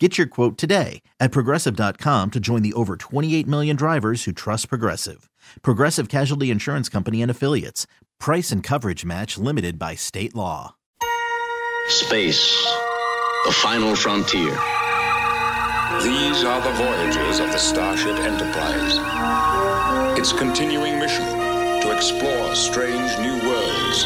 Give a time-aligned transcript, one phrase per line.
[0.00, 4.68] Get your quote today at progressive.com to join the over 28 million drivers who trust
[4.68, 5.30] Progressive.
[5.62, 7.86] Progressive Casualty Insurance Company and Affiliates.
[8.18, 10.74] Price and coverage match limited by state law.
[11.86, 12.60] Space,
[13.44, 14.58] the final frontier.
[16.02, 18.98] These are the voyages of the Starship Enterprise.
[20.18, 21.24] Its continuing mission
[21.82, 24.04] to explore strange new worlds.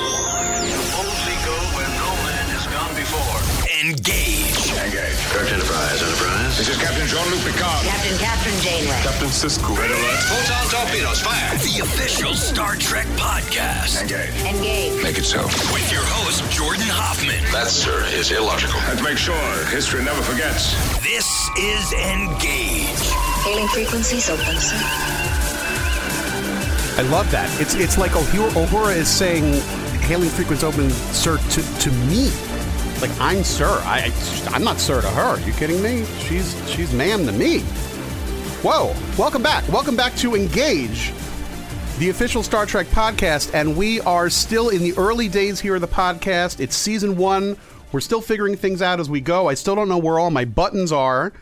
[2.99, 3.39] Before.
[3.79, 4.75] Engage.
[4.75, 5.23] Engage.
[5.31, 6.59] Correct Enterprise, Enterprise.
[6.59, 7.87] This is Captain Jean-Luc Picard.
[7.87, 8.99] Captain Kathryn Janeway.
[9.07, 9.79] Captain Sisko.
[9.79, 10.19] Red alert.
[10.27, 11.55] Photon torpedoes, fire!
[11.63, 14.03] The official Star Trek podcast.
[14.03, 14.35] Engage.
[14.43, 15.01] Engage.
[15.01, 15.45] Make it so.
[15.71, 17.39] With your host, Jordan Hoffman.
[17.53, 18.81] That, sir, is illogical.
[18.91, 19.39] And make sure
[19.71, 20.75] history never forgets.
[20.99, 23.15] This is Engage.
[23.47, 24.75] Hailing frequencies open, sir.
[26.99, 27.47] I love that.
[27.61, 29.63] It's it's like Uhura, Uhura is saying,
[30.11, 32.48] "Hailing frequency open, sir, to, to me."
[33.01, 33.69] Like I'm sir.
[33.85, 35.23] I, I I'm not sir to her.
[35.23, 36.05] Are you kidding me?
[36.19, 37.61] She's she's ma'am to me.
[38.61, 38.93] Whoa!
[39.17, 39.69] Welcome back.
[39.69, 41.13] Welcome back to Engage,
[42.01, 45.81] the official Star Trek podcast, and we are still in the early days here of
[45.81, 46.59] the podcast.
[46.59, 47.57] It's season one.
[47.93, 49.49] We're still figuring things out as we go.
[49.49, 51.33] I still don't know where all my buttons are.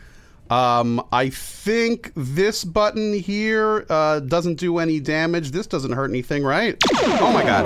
[0.51, 5.49] Um, I think this button here uh, doesn't do any damage.
[5.51, 6.77] This doesn't hurt anything, right?
[6.93, 7.65] Oh my god.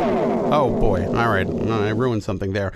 [0.53, 1.05] Oh boy.
[1.07, 1.45] All right.
[1.45, 2.71] I ruined something there.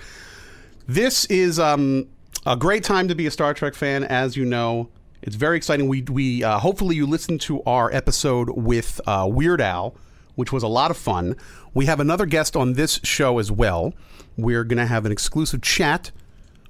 [0.88, 2.06] This is um,
[2.46, 4.88] a great time to be a Star Trek fan, as you know.
[5.20, 5.88] It's very exciting.
[5.88, 9.96] We we uh, hopefully you listened to our episode with uh, Weird Al,
[10.36, 11.34] which was a lot of fun.
[11.74, 13.94] We have another guest on this show as well.
[14.36, 16.12] We're going to have an exclusive chat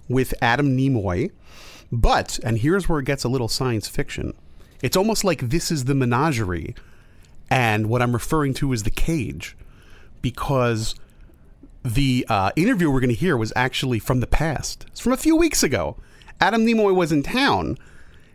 [0.09, 1.31] with Adam Nimoy.
[1.92, 4.32] But, and here's where it gets a little science fiction.
[4.82, 6.75] It's almost like this is the menagerie,
[7.50, 9.56] and what I'm referring to is the cage,
[10.22, 10.94] because
[11.95, 14.87] the uh, interview we're going to hear was actually from the past.
[14.89, 15.97] It's from a few weeks ago.
[16.41, 17.79] Adam Nimoy was in town,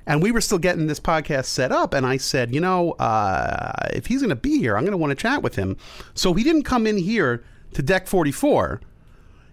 [0.06, 1.94] and we were still getting this podcast set up.
[1.94, 4.98] And I said, you know, uh, if he's going to be here, I'm going to
[4.98, 5.78] want to chat with him.
[6.14, 8.82] So he didn't come in here to Deck 44.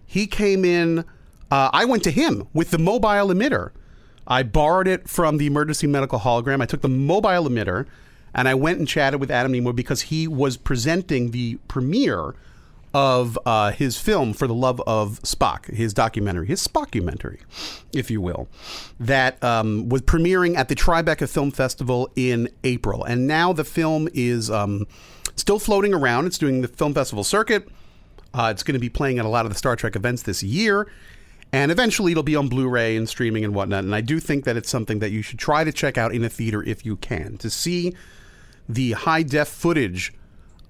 [0.05, 0.99] He came in.
[1.51, 3.71] Uh, I went to him with the mobile emitter.
[4.27, 6.61] I borrowed it from the emergency medical hologram.
[6.61, 7.87] I took the mobile emitter
[8.33, 12.35] and I went and chatted with Adam Nimoy because he was presenting the premiere
[12.93, 17.39] of uh, his film for the love of Spock, his documentary, his Spockumentary,
[17.93, 18.47] if you will,
[18.99, 23.03] that um, was premiering at the Tribeca Film Festival in April.
[23.03, 24.87] And now the film is um,
[25.35, 26.25] still floating around.
[26.25, 27.67] It's doing the film festival circuit.
[28.33, 30.43] Uh, it's going to be playing at a lot of the Star Trek events this
[30.43, 30.87] year.
[31.51, 33.83] And eventually it'll be on Blu ray and streaming and whatnot.
[33.83, 36.23] And I do think that it's something that you should try to check out in
[36.23, 37.37] a theater if you can.
[37.37, 37.95] To see
[38.67, 40.13] the high def footage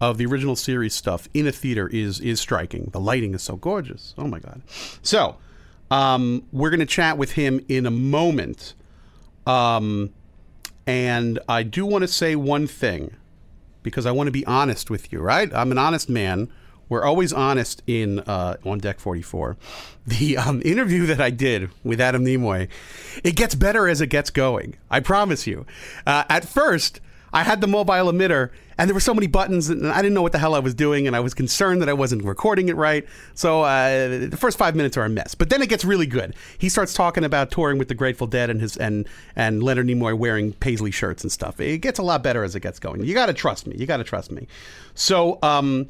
[0.02, 2.90] of the original series stuff in a theater is is striking.
[2.92, 4.14] The lighting is so gorgeous.
[4.18, 4.62] Oh my god.
[5.02, 5.38] So
[5.92, 8.76] um, we're going to chat with him in a moment.
[9.46, 10.12] Um,
[10.86, 13.16] and I do want to say one thing
[13.84, 15.54] because I want to be honest with you, right?
[15.54, 16.50] I'm an honest man.
[16.90, 19.58] We're always honest in uh, on Deck 44.
[20.08, 22.68] The um, interview that I did with Adam Nimoy,
[23.24, 24.76] it gets better as it gets going.
[24.90, 25.68] I promise you.
[26.08, 27.00] Uh, at first,
[27.34, 30.22] I had the mobile emitter, and there were so many buttons, and I didn't know
[30.22, 32.76] what the hell I was doing, and I was concerned that I wasn't recording it
[32.76, 33.06] right.
[33.34, 36.36] So uh, the first five minutes are a mess, but then it gets really good.
[36.58, 40.18] He starts talking about touring with the Grateful Dead and his and and Leonard Nimoy
[40.18, 41.60] wearing paisley shirts and stuff.
[41.60, 43.04] It gets a lot better as it gets going.
[43.04, 43.76] You got to trust me.
[43.78, 44.48] You got to trust me.
[44.96, 45.40] So.
[45.44, 45.90] Um,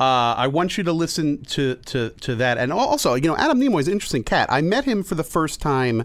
[0.00, 2.56] uh, I want you to listen to, to, to that.
[2.56, 4.46] And also, you know, Adam Nimoy is an interesting cat.
[4.48, 6.04] I met him for the first time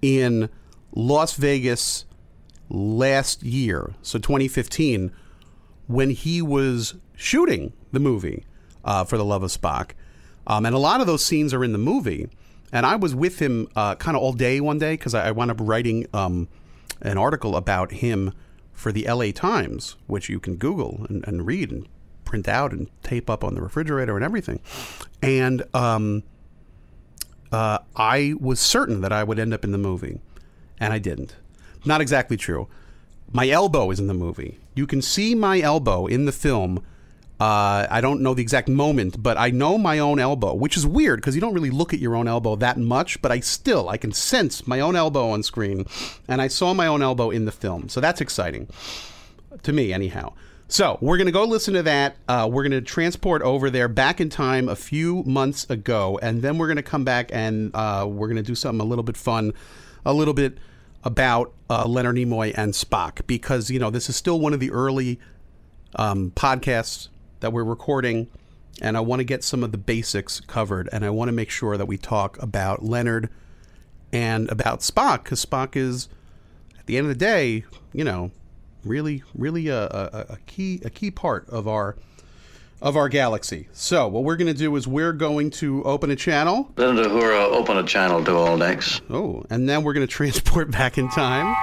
[0.00, 0.48] in
[0.94, 2.04] Las Vegas
[2.68, 5.12] last year, so 2015,
[5.86, 8.44] when he was shooting the movie
[8.84, 9.92] uh, for the Love of Spock.
[10.46, 12.28] Um, and a lot of those scenes are in the movie.
[12.72, 15.30] And I was with him uh, kind of all day one day because I, I
[15.32, 16.48] wound up writing um,
[17.00, 18.32] an article about him
[18.72, 21.88] for the LA Times, which you can Google and, and read and
[22.24, 24.60] print out and tape up on the refrigerator and everything.
[25.22, 26.22] And um,
[27.50, 30.20] uh, I was certain that I would end up in the movie,
[30.78, 31.36] and I didn't.
[31.86, 32.68] Not exactly true.
[33.32, 34.58] My elbow is in the movie.
[34.74, 36.84] You can see my elbow in the film.
[37.38, 40.86] Uh, I don't know the exact moment, but I know my own elbow, which is
[40.86, 43.20] weird because you don't really look at your own elbow that much.
[43.22, 45.86] But I still I can sense my own elbow on screen,
[46.28, 48.68] and I saw my own elbow in the film, so that's exciting
[49.62, 50.32] to me, anyhow.
[50.68, 52.16] So we're to go listen to that.
[52.26, 56.58] Uh, we're to transport over there back in time a few months ago, and then
[56.58, 59.52] we're to come back and uh, we're to do something a little bit fun,
[60.04, 60.58] a little bit
[61.06, 64.72] about uh, Leonard Nimoy and Spock, because you know this is still one of the
[64.72, 65.20] early
[65.94, 67.08] um, podcasts
[67.38, 68.26] that we're recording,
[68.82, 71.48] and I want to get some of the basics covered, and I want to make
[71.48, 73.30] sure that we talk about Leonard
[74.12, 76.08] and about Spock, because Spock is,
[76.76, 78.32] at the end of the day, you know,
[78.82, 81.96] really, really a, a, a key a key part of our
[82.80, 83.68] of our galaxy.
[83.72, 86.70] So what we're going to do is we're going to open a channel.
[86.76, 89.02] Then Uhura open a channel to all next.
[89.10, 91.54] Oh, and then we're going to transport back in time.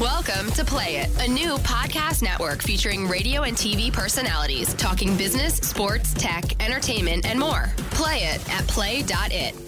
[0.00, 5.54] Welcome to Play It, a new podcast network featuring radio and TV personalities talking business,
[5.56, 7.72] sports, tech, entertainment, and more.
[7.90, 9.67] Play it at play.it.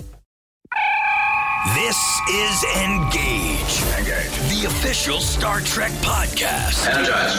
[1.66, 3.82] This is Engage.
[3.98, 4.32] Engage.
[4.48, 6.88] The official Star Trek podcast.
[6.88, 7.36] Energize.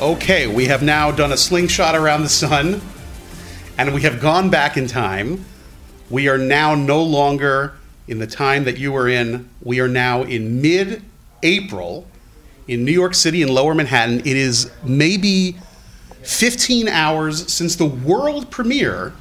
[0.00, 2.80] Okay, we have now done a slingshot around the sun,
[3.76, 5.44] and we have gone back in time.
[6.08, 7.74] We are now no longer
[8.08, 9.50] in the time that you were in.
[9.62, 11.02] We are now in mid
[11.42, 12.06] April
[12.66, 14.20] in New York City in lower Manhattan.
[14.20, 15.58] It is maybe
[16.22, 19.12] 15 hours since the world premiere.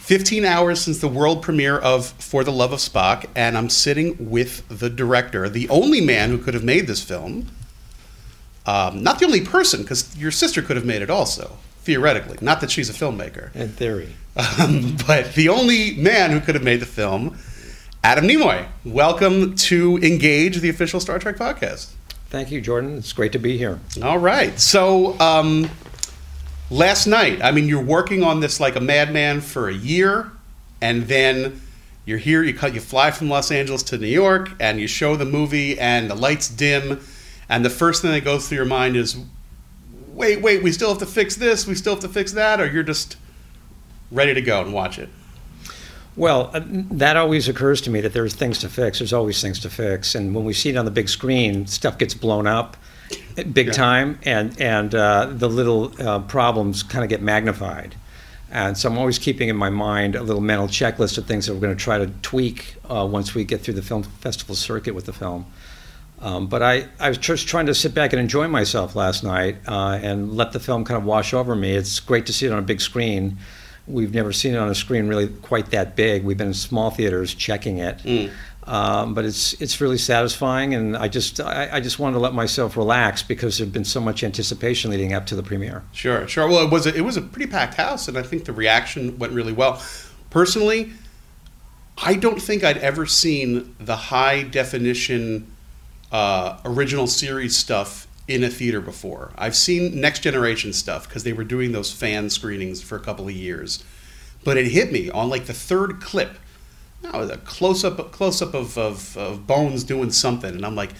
[0.00, 4.30] 15 hours since the world premiere of For the Love of Spock, and I'm sitting
[4.30, 7.46] with the director, the only man who could have made this film.
[8.66, 12.38] Um, not the only person, because your sister could have made it also, theoretically.
[12.40, 13.54] Not that she's a filmmaker.
[13.54, 14.14] In theory.
[14.34, 17.36] Um, but the only man who could have made the film,
[18.02, 18.66] Adam Nimoy.
[18.84, 21.92] Welcome to Engage, the official Star Trek podcast.
[22.30, 22.96] Thank you, Jordan.
[22.96, 23.78] It's great to be here.
[24.02, 24.58] All right.
[24.58, 25.70] So, um,
[26.72, 30.32] last night, I mean, you're working on this like a madman for a year,
[30.80, 31.60] and then
[32.04, 32.42] you're here.
[32.42, 32.74] You cut.
[32.74, 36.14] You fly from Los Angeles to New York, and you show the movie, and the
[36.14, 37.00] lights dim,
[37.48, 39.16] and the first thing that goes through your mind is,
[40.08, 41.66] wait, wait, we still have to fix this.
[41.66, 43.16] We still have to fix that, or you're just
[44.10, 45.10] ready to go and watch it.
[46.14, 48.98] Well, uh, that always occurs to me that there's things to fix.
[48.98, 51.98] There's always things to fix, and when we see it on the big screen, stuff
[51.98, 52.76] gets blown up,
[53.52, 53.72] big Yeah.
[53.72, 57.94] time, and and uh, the little uh, problems kind of get magnified.
[58.50, 61.54] And so I'm always keeping in my mind a little mental checklist of things that
[61.54, 64.94] we're going to try to tweak uh, once we get through the film festival circuit
[64.94, 65.46] with the film.
[66.20, 69.56] Um, but I, I was just trying to sit back and enjoy myself last night
[69.66, 71.72] uh, and let the film kind of wash over me.
[71.72, 73.38] It's great to see it on a big screen.
[73.88, 76.22] We've never seen it on a screen really quite that big.
[76.22, 78.30] We've been in small theaters checking it,
[78.64, 80.74] um, but it's it's really satisfying.
[80.74, 84.00] And I just I, I just wanted to let myself relax because there'd been so
[84.00, 85.82] much anticipation leading up to the premiere.
[85.92, 86.48] Sure, sure.
[86.48, 89.18] Well, it was a, it was a pretty packed house, and I think the reaction
[89.18, 89.82] went really well.
[90.30, 90.92] Personally,
[91.98, 95.52] I don't think I'd ever seen the high definition
[96.10, 99.32] uh, original series stuff in a theater before.
[99.36, 103.26] I've seen Next Generation stuff because they were doing those fan screenings for a couple
[103.26, 103.82] of years,
[104.44, 106.38] but it hit me on like the third clip.
[107.02, 110.76] That was a close up close up of, of, of Bones doing something, and I'm
[110.76, 110.92] like,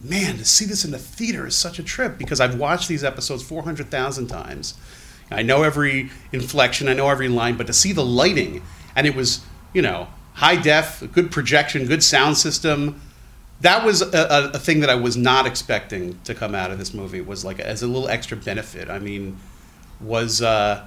[0.00, 3.04] man, to see this in the theater is such a trip because I've watched these
[3.04, 4.74] episodes 400,000 times.
[5.30, 8.62] I know every inflection, I know every line, but to see the lighting,
[8.94, 9.40] and it was,
[9.72, 13.00] you know, high def, good projection, good sound system.
[13.60, 16.78] That was a, a, a thing that I was not expecting to come out of
[16.78, 17.20] this movie.
[17.20, 18.90] Was like as a little extra benefit.
[18.90, 19.38] I mean,
[20.00, 20.86] was uh,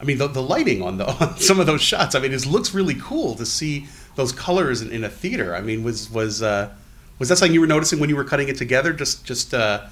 [0.00, 2.14] I mean the, the lighting on the on some of those shots.
[2.14, 5.54] I mean, it looks really cool to see those colors in, in a theater.
[5.54, 6.72] I mean, was was uh,
[7.18, 8.92] was that something you were noticing when you were cutting it together?
[8.92, 9.86] Just just uh,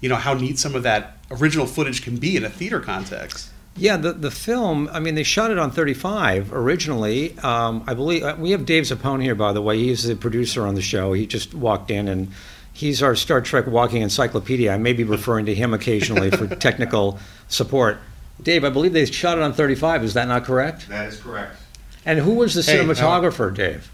[0.00, 3.50] you know how neat some of that original footage can be in a theater context.
[3.76, 4.90] Yeah, the the film.
[4.92, 7.38] I mean, they shot it on 35 originally.
[7.38, 9.78] Um, I believe uh, we have Dave Zappone here, by the way.
[9.78, 11.14] He's the producer on the show.
[11.14, 12.32] He just walked in, and
[12.72, 14.72] he's our Star Trek walking encyclopedia.
[14.72, 17.98] I may be referring to him occasionally for technical support.
[18.42, 20.04] Dave, I believe they shot it on 35.
[20.04, 20.88] Is that not correct?
[20.88, 21.56] That is correct.
[22.04, 23.90] And who was the Hey, uh, cinematographer, Dave?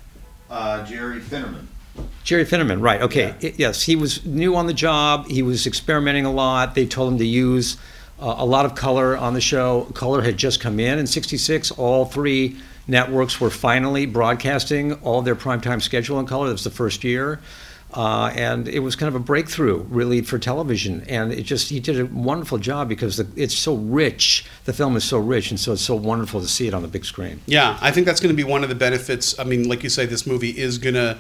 [0.51, 1.67] Uh, Jerry Finnerman.
[2.25, 3.03] Jerry Finnerman, right?
[3.03, 3.49] Okay, Yeah.
[3.51, 5.27] I- yes, he was new on the job.
[5.29, 6.75] He was experimenting a lot.
[6.75, 7.77] They told him to use
[8.21, 9.83] uh, a lot of color on the show.
[9.95, 11.71] Color had just come in in '66.
[11.73, 12.57] All three
[12.89, 16.47] networks were finally broadcasting all their primetime schedule in color.
[16.47, 17.39] That was the first year.
[17.95, 21.05] Uh, and it was kind of a breakthrough, really, for television.
[21.09, 24.45] And it just, he did a wonderful job because the, it's so rich.
[24.67, 26.89] The film is so rich, and so it's so wonderful to see it on the
[26.89, 27.41] big screen.
[27.47, 29.39] Yeah, I think that's going to be one of the benefits.
[29.39, 31.19] I mean, like you say, this movie is going to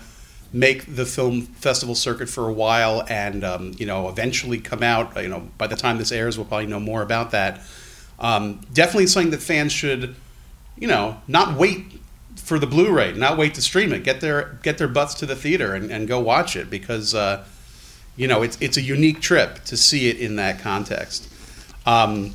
[0.52, 5.22] make the film festival circuit for a while, and um, you know, eventually come out.
[5.22, 7.60] You know, by the time this airs, we'll probably know more about that.
[8.18, 10.16] Um, definitely something that fans should
[10.80, 11.97] you know, not wait
[12.38, 14.04] for the Blu-ray, not wait to stream it.
[14.04, 17.44] Get their get their butts to the theater and, and go watch it because uh,
[18.16, 21.28] you know it's it's a unique trip to see it in that context.
[21.84, 22.34] Um,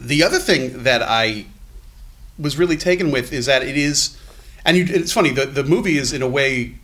[0.00, 1.46] the other thing that I
[2.38, 4.18] was really taken with is that it is,
[4.64, 5.30] and you, it's funny.
[5.30, 6.76] The the movie is in a way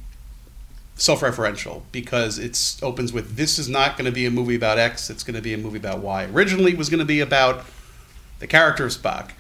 [0.99, 5.11] self-referential because it opens with this is not going to be a movie about X.
[5.11, 6.25] It's going to be a movie about Y.
[6.25, 7.65] Originally, it was going to be about
[8.39, 9.31] the character of Spock,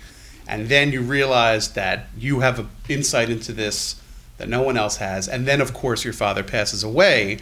[0.49, 4.00] and then you realize that you have an insight into this
[4.38, 7.38] that no one else has, and then of course your father passes away.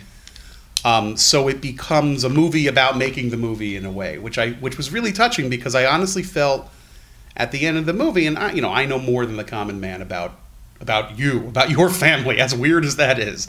[0.84, 4.52] Um, so it becomes a movie about making the movie in a way, which I
[4.52, 6.70] which was really touching because I honestly felt
[7.36, 9.44] at the end of the movie, and I, you know I know more than the
[9.44, 10.38] common man about
[10.80, 13.48] about you, about your family, as weird as that is.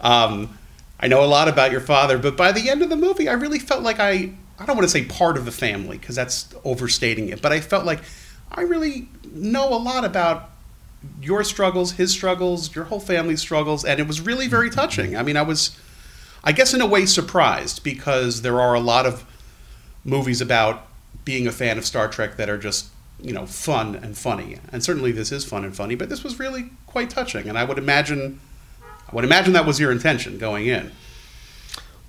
[0.00, 0.58] Um,
[1.00, 3.32] I know a lot about your father, but by the end of the movie, I
[3.32, 6.54] really felt like I I don't want to say part of the family because that's
[6.64, 8.00] overstating it, but I felt like
[8.54, 10.50] I really know a lot about
[11.20, 14.78] your struggles, his struggles, your whole family's struggles, and it was really very mm-hmm.
[14.78, 15.16] touching.
[15.16, 15.78] I mean, I was,
[16.42, 19.24] I guess, in a way, surprised because there are a lot of
[20.04, 20.86] movies about
[21.24, 22.86] being a fan of Star Trek that are just,
[23.20, 25.94] you know, fun and funny, and certainly this is fun and funny.
[25.94, 28.40] But this was really quite touching, and I would imagine,
[28.82, 30.92] I would imagine that was your intention going in.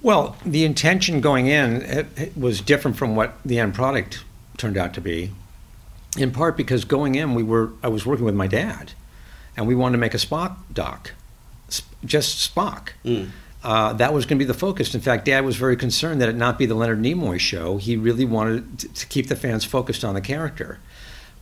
[0.02, 4.24] Well, the intention going in it, it was different from what the end product
[4.58, 5.32] turned out to be
[6.18, 8.94] in part because going in, we were I was working with my dad,
[9.58, 11.12] and we wanted to make a Spock doc,
[12.04, 12.90] just Spock.
[13.04, 13.30] Mm.
[13.64, 14.94] Uh, that was going to be the focus.
[14.94, 17.78] In fact, Dad was very concerned that it not be the Leonard Nimoy show.
[17.78, 20.78] He really wanted to, to keep the fans focused on the character,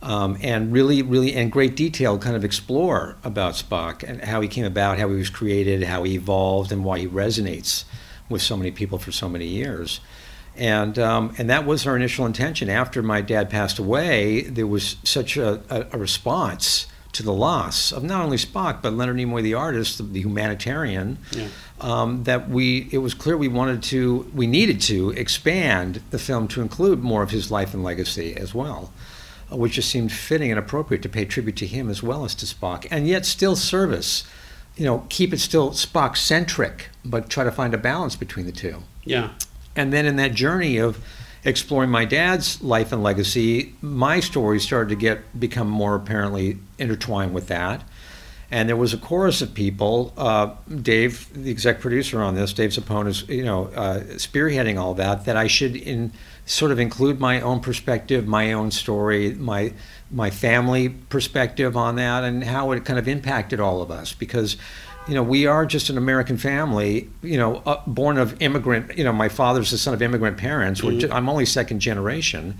[0.00, 4.48] um, and really, really, in great detail, kind of explore about Spock and how he
[4.48, 7.84] came about, how he was created, how he evolved, and why he resonates
[8.30, 10.00] with so many people for so many years.
[10.56, 12.68] And, um, and that was our initial intention.
[12.68, 17.92] After my dad passed away, there was such a, a, a response to the loss
[17.92, 21.48] of not only Spock but Leonard Nimoy, the artist, the, the humanitarian, yeah.
[21.80, 26.48] um, that we it was clear we wanted to, we needed to expand the film
[26.48, 28.92] to include more of his life and legacy as well,
[29.50, 32.34] uh, which just seemed fitting and appropriate to pay tribute to him as well as
[32.34, 34.24] to Spock, and yet still service,
[34.76, 38.52] you know, keep it still Spock centric, but try to find a balance between the
[38.52, 38.82] two.
[39.04, 39.30] Yeah.
[39.76, 41.02] And then in that journey of
[41.44, 47.34] exploring my dad's life and legacy, my story started to get become more apparently intertwined
[47.34, 47.82] with that.
[48.50, 50.12] And there was a chorus of people.
[50.16, 54.94] Uh, Dave, the exec producer on this, Dave Zappone is, you know, uh, spearheading all
[54.94, 55.24] that.
[55.24, 56.12] That I should in
[56.46, 59.72] sort of include my own perspective, my own story, my
[60.10, 64.12] my family perspective on that, and how it kind of impacted all of us.
[64.12, 64.56] Because
[65.06, 69.04] you know, we are just an American family, you know, uh, born of immigrant, you
[69.04, 70.80] know, my father's the son of immigrant parents.
[70.80, 71.12] Mm-hmm.
[71.12, 72.56] I'm only second generation.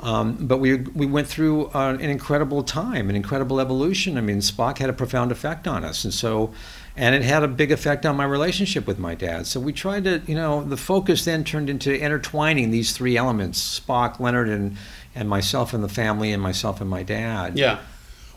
[0.00, 4.18] Um, but we, we went through uh, an incredible time, an incredible evolution.
[4.18, 6.04] I mean, Spock had a profound effect on us.
[6.04, 6.52] And so,
[6.96, 9.46] and it had a big effect on my relationship with my dad.
[9.46, 13.80] So we tried to, you know, the focus then turned into intertwining these three elements
[13.80, 14.76] Spock, Leonard, and,
[15.14, 17.56] and myself and the family, and myself and my dad.
[17.56, 17.78] Yeah.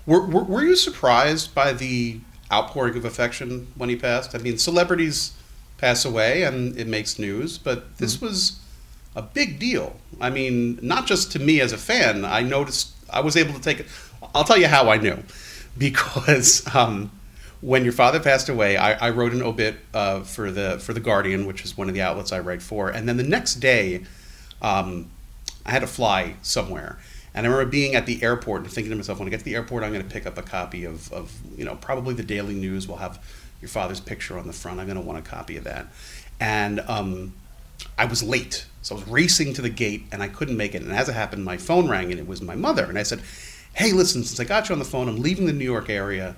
[0.06, 4.36] Were, were, were you surprised by the outpouring of affection when he passed.
[4.36, 5.34] I mean, celebrities
[5.78, 8.26] pass away and it makes news, but this mm-hmm.
[8.26, 8.60] was
[9.16, 9.96] a big deal.
[10.22, 12.24] I mean, not just to me as a fan.
[12.24, 13.88] I noticed I was able to take it.
[14.34, 15.18] I'll tell you how I knew,
[15.78, 17.12] because um,
[17.62, 21.00] when your father passed away, I, I wrote an obit uh, for the for the
[21.00, 24.06] Guardian, which is one of the outlets I write for, and then the next day,
[24.62, 25.10] um,
[25.66, 27.00] I had to fly somewhere,
[27.38, 29.46] and I remember being at the airport and thinking to myself, when I get to
[29.46, 32.24] the airport, I'm going to pick up a copy of, of, you know, probably the
[32.24, 33.24] Daily News will have
[33.62, 34.80] your father's picture on the front.
[34.80, 35.86] I'm going to want a copy of that.
[36.40, 37.36] And um,
[37.96, 38.66] I was late.
[38.82, 40.82] So I was racing to the gate and I couldn't make it.
[40.82, 42.86] And as it happened, my phone rang and it was my mother.
[42.86, 43.22] And I said,
[43.76, 46.36] Hey, listen, since I got you on the phone, I'm leaving the New York area.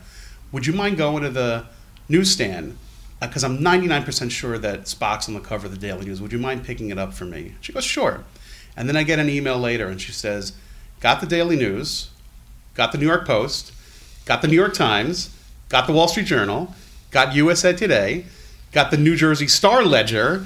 [0.52, 1.64] Would you mind going to the
[2.10, 2.78] newsstand?
[3.22, 6.22] Because uh, I'm 99% sure that Spock's on the cover of the Daily News.
[6.22, 7.56] Would you mind picking it up for me?
[7.62, 8.26] She goes, Sure.
[8.76, 10.52] And then I get an email later and she says,
[11.00, 12.10] got the Daily News,
[12.74, 13.72] got the New York Post,
[14.26, 15.36] got the New York Times,
[15.70, 16.74] got the Wall Street Journal,
[17.12, 18.26] got USA Today,
[18.72, 20.46] got the New Jersey Star Ledger,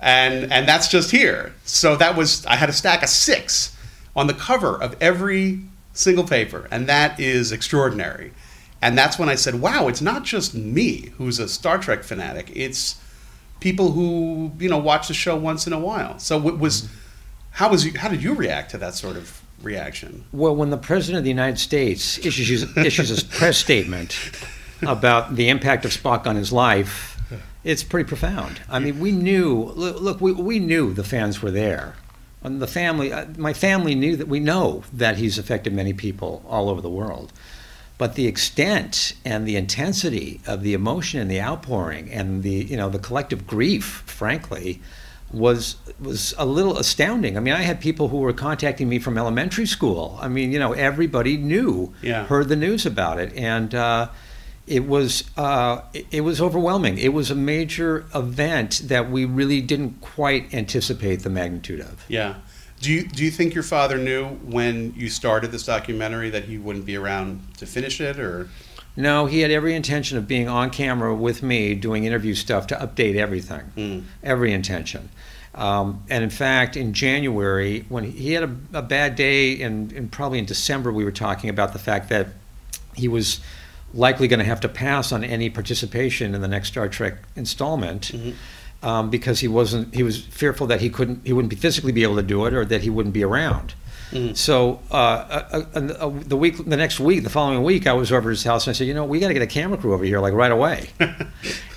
[0.00, 1.54] and and that's just here.
[1.64, 3.76] So that was I had a stack of six
[4.14, 5.60] on the cover of every
[5.92, 8.32] single paper, and that is extraordinary.
[8.80, 12.50] And that's when I said, "Wow, it's not just me who's a Star Trek fanatic.
[12.54, 12.96] It's
[13.60, 16.88] people who you know watch the show once in a while." So it was.
[17.56, 20.24] How was you, how did you react to that sort of reaction?
[20.32, 24.16] Well, when the president of the United States issues issues a press statement
[24.82, 27.18] about the impact of Spock on his life,
[27.64, 28.60] it's pretty profound.
[28.68, 31.94] I mean, we knew look, we we knew the fans were there.
[32.44, 36.42] And the family, uh, my family knew that we know that he's affected many people
[36.48, 37.32] all over the world.
[37.98, 42.76] But the extent and the intensity of the emotion and the outpouring and the you
[42.76, 44.80] know the collective grief, frankly,
[45.32, 47.36] was was a little astounding.
[47.36, 50.18] I mean, I had people who were contacting me from elementary school.
[50.20, 52.26] I mean, you know, everybody knew, Yeah.
[52.26, 54.08] heard the news about it, and uh,
[54.66, 56.98] it was uh, it, it was overwhelming.
[56.98, 62.04] It was a major event that we really didn't quite anticipate the magnitude of.
[62.08, 62.34] Yeah.
[62.80, 66.58] Do you do you think your father knew when you started this documentary that he
[66.58, 68.48] wouldn't be around to finish it, or
[68.96, 72.74] No, he had every intention of being on camera with me doing interview stuff to
[72.76, 73.62] update everything.
[73.76, 74.04] Mm.
[74.22, 75.08] Every intention.
[75.54, 80.10] Um, and in fact, in January, when he had a, a bad day, and, and
[80.10, 82.28] probably in December, we were talking about the fact that
[82.94, 83.40] he was
[83.94, 88.12] likely going to have to pass on any participation in the next Star Trek installment.
[88.82, 92.02] Um, because he wasn't, he was fearful that he couldn't, he wouldn't be physically be
[92.02, 93.74] able to do it, or that he wouldn't be around.
[94.34, 98.12] So uh, uh, uh, uh, the week, the next week, the following week, I was
[98.12, 99.78] over at his house and I said, you know, we got to get a camera
[99.78, 100.90] crew over here like right away.
[101.00, 101.16] and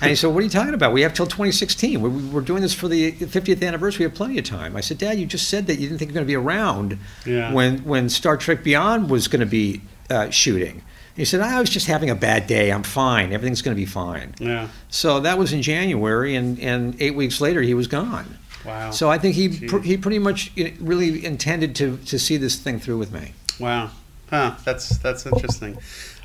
[0.02, 0.92] he said, what are you talking about?
[0.92, 2.00] We have till 2016.
[2.00, 4.04] We, we're doing this for the 50th anniversary.
[4.04, 4.76] We have plenty of time.
[4.76, 6.98] I said, Dad, you just said that you didn't think you're going to be around
[7.24, 7.52] Yeah.
[7.52, 10.82] when when Star Trek Beyond was going to be uh, shooting.
[11.16, 12.70] He said, I was just having a bad day.
[12.70, 13.32] I'm fine.
[13.32, 14.34] Everything's going to be fine.
[14.38, 14.68] yeah?
[14.90, 18.36] So that was in January, and, and eight weeks later, he was gone.
[18.66, 18.90] Wow.
[18.90, 22.80] So I think he pr- he pretty much really intended to to see this thing
[22.80, 23.32] through with me.
[23.60, 23.90] Wow.
[24.30, 24.56] Huh.
[24.64, 25.78] That's that's interesting.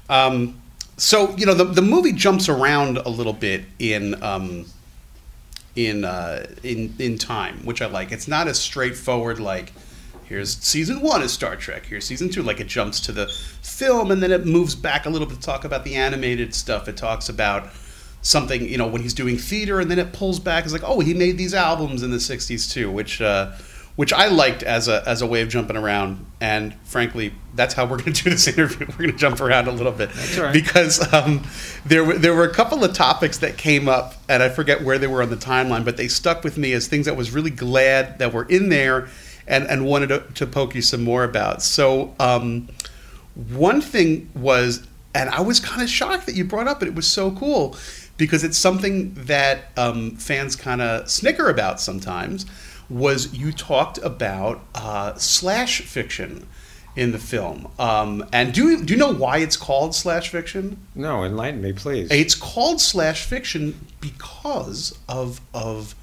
[0.10, 0.60] Um,
[0.98, 4.66] so you know the the movie jumps around a little bit in um,
[5.76, 8.12] in uh, in in time, which I like.
[8.12, 9.74] It's not as straightforward like.
[10.26, 11.86] Here's season one of Star Trek.
[11.86, 12.42] Here's season two.
[12.42, 13.28] Like it jumps to the
[13.62, 16.88] film and then it moves back a little bit to talk about the animated stuff.
[16.88, 17.70] It talks about
[18.22, 20.64] something, you know, when he's doing theater and then it pulls back.
[20.64, 23.52] It's like, oh, he made these albums in the 60s too, which uh,
[23.96, 26.26] which I liked as a as a way of jumping around.
[26.40, 28.88] And frankly, that's how we're going to do this interview.
[28.88, 30.54] We're going to jump around a little bit right.
[30.54, 31.44] because um,
[31.86, 34.98] there were there were a couple of topics that came up, and I forget where
[34.98, 37.52] they were on the timeline, but they stuck with me as things that was really
[37.52, 39.10] glad that were in there,
[39.48, 41.62] and and wanted to, to poke you some more about.
[41.62, 42.70] So um,
[43.36, 46.88] one thing was, and I was kind of shocked that you brought up it.
[46.88, 47.76] It was so cool
[48.22, 52.46] because it's something that um, fans kind of snicker about sometimes.
[52.88, 56.48] Was you talked about uh, slash fiction
[56.96, 57.72] in the film?
[57.80, 60.78] Um, and do you, do you know why it's called slash fiction?
[60.94, 62.12] No, enlighten me, please.
[62.12, 65.96] It's called slash fiction because of of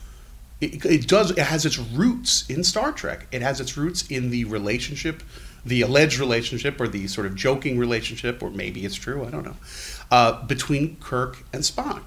[0.61, 3.29] it, it does it has its roots in Star Trek.
[3.31, 5.23] It has its roots in the relationship,
[5.69, 9.25] the alleged relationship, or the sort of joking relationship, or maybe it's true.
[9.25, 9.57] I don't know.
[10.11, 12.05] Uh, between Kirk and Spock.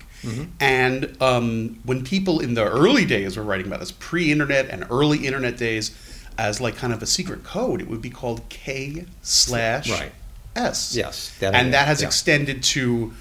[0.59, 5.25] And um, when people in the early days were writing about this, pre-internet and early
[5.25, 5.91] internet days,
[6.37, 10.11] as like kind of a secret code, it would be called K slash Right.
[10.55, 10.95] S.
[10.95, 12.07] Yes, that and know, that has yeah.
[12.07, 13.13] extended to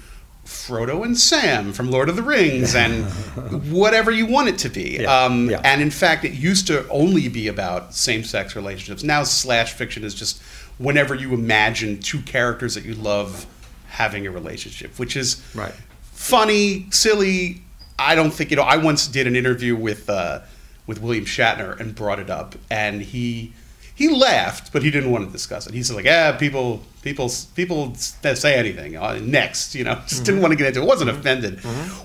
[0.51, 3.05] Frodo and Sam from Lord of the Rings and
[3.71, 4.97] whatever you want it to be.
[5.01, 5.61] Yeah, Um, yeah.
[5.63, 9.03] And in fact, it used to only be about same sex relationships.
[9.03, 10.41] Now, slash fiction is just
[10.77, 13.45] whenever you imagine two characters that you love
[13.87, 15.73] having a relationship, which is Right.
[16.11, 17.61] funny, silly.
[17.97, 18.63] I don't think you know.
[18.63, 20.39] I once did an interview with uh,
[20.87, 23.53] with William Shatner and brought it up, and he
[24.01, 25.73] he laughed, but he didn't want to discuss it.
[25.73, 30.01] He said like, "Yeah, people people people say anything uh, next," you know.
[30.07, 30.87] Just didn't want to get into it.
[30.87, 31.59] Wasn't offended.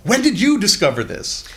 [0.05, 1.49] When did you discover this?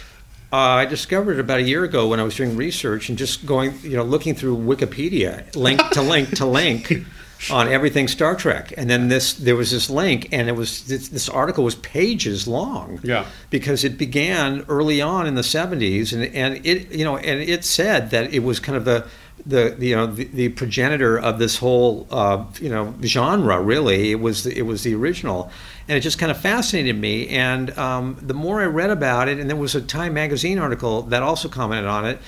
[0.52, 3.45] Uh, I discovered it about a year ago when I was doing research and just
[3.45, 7.06] going, you know, looking through Wikipedia, link to link to link
[7.52, 11.10] on everything Star Trek, and then this there was this link, and it was this,
[11.10, 12.99] this article was pages long.
[13.04, 13.25] Yeah.
[13.49, 17.65] because it began early on in the '70s, and and it you know and it
[17.65, 19.06] said that it was kind of the
[19.45, 24.12] the, the you know the, the progenitor of this whole uh, you know genre really.
[24.12, 25.52] It was the, it was the original.
[25.88, 27.30] And it just kind of fascinated me.
[27.30, 31.02] And um, the more I read about it and there was a Time magazine article
[31.04, 32.19] that also commented on it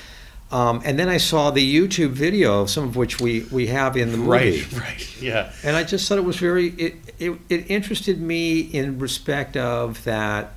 [0.51, 4.11] um, and then I saw the YouTube video some of which we we have in
[4.11, 4.63] the movie.
[4.63, 5.51] Right, right, yeah.
[5.63, 10.03] and I just thought it was very it, it, it interested me in respect of
[10.03, 10.53] that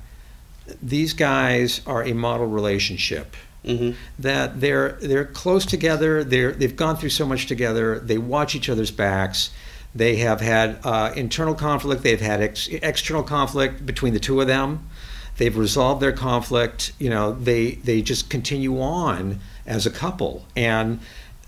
[0.81, 3.35] these guys are a model relationship
[3.65, 3.91] Mm-hmm.
[4.19, 8.69] that they're they're close together they're they've gone through so much together they watch each
[8.69, 9.49] other's backs
[9.95, 14.45] they have had uh, internal conflict they've had ex- external conflict between the two of
[14.47, 14.87] them
[15.37, 20.99] they've resolved their conflict you know they they just continue on as a couple and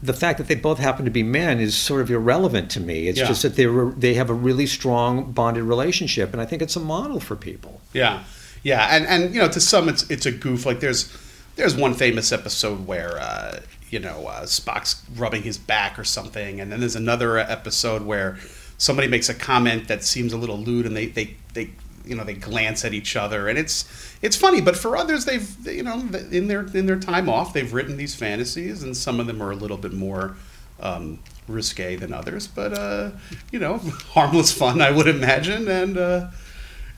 [0.01, 3.07] the fact that they both happen to be men is sort of irrelevant to me.
[3.07, 3.25] It's Yeah.
[3.25, 6.75] just that they were, they have a really strong bonded relationship, and I think it's
[6.75, 7.81] a model for people.
[7.93, 8.21] Yeah,
[8.61, 10.67] yeah, and and you know, to some, it's it's a goof.
[10.67, 11.11] Like there's
[11.57, 16.61] there's one famous episode where uh, you know uh, Spock's rubbing his back or something,
[16.61, 18.37] and then there's another episode where
[18.77, 21.71] somebody makes a comment that seems a little lewd, and they they they
[22.05, 23.85] you know they glance at each other, and it's
[24.21, 24.61] it's funny.
[24.61, 25.99] But for others, they've you know
[26.31, 29.51] in their in their time off, they've written these fantasies, and some of them are
[29.51, 30.37] a little bit more.
[30.79, 33.09] Um, risque than others, but uh,
[33.51, 33.77] you know,
[34.09, 36.27] harmless fun, I would imagine, and uh,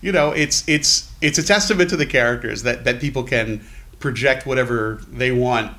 [0.01, 3.65] you know, it's it's it's a testament to the characters that that people can
[3.99, 5.75] project whatever they want,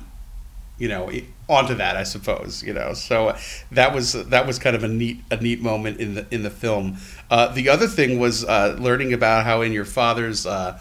[0.77, 1.11] you know,
[1.49, 1.97] onto that.
[1.97, 2.93] I suppose, you know.
[2.93, 3.35] So
[3.71, 6.49] that was that was kind of a neat a neat moment in the in the
[6.49, 6.97] film.
[7.29, 10.79] Uh, the other thing was uh, learning about how in your father's uh,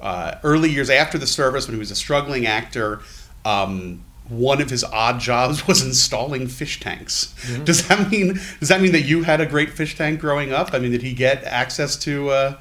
[0.00, 3.00] uh, early years after the service, when he was a struggling actor.
[3.44, 7.34] Um, one of his odd jobs was installing fish tanks.
[7.42, 7.64] Mm-hmm.
[7.64, 10.72] Does that mean does that mean that you had a great fish tank growing up?
[10.72, 12.56] I mean, did he get access to?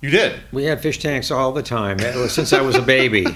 [0.00, 0.40] You did.
[0.52, 3.26] We had fish tanks all the time since I was a baby.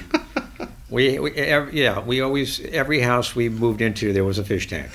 [0.90, 4.68] we, we every, yeah, we always every house we moved into there was a fish
[4.68, 4.88] tank.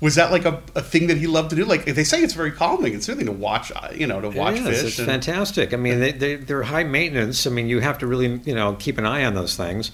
[0.00, 1.64] Was that like a, a thing that he loved to do?
[1.64, 2.92] Like they say, it's very calming.
[2.94, 3.70] It's something to watch.
[3.70, 4.80] uh, You know, to watch It is.
[4.80, 4.88] fish.
[4.90, 5.72] It's and- fantastic.
[5.72, 7.46] I mean, they, they, they're high maintenance.
[7.46, 9.92] I mean, you have to really, you know, keep an eye on those things.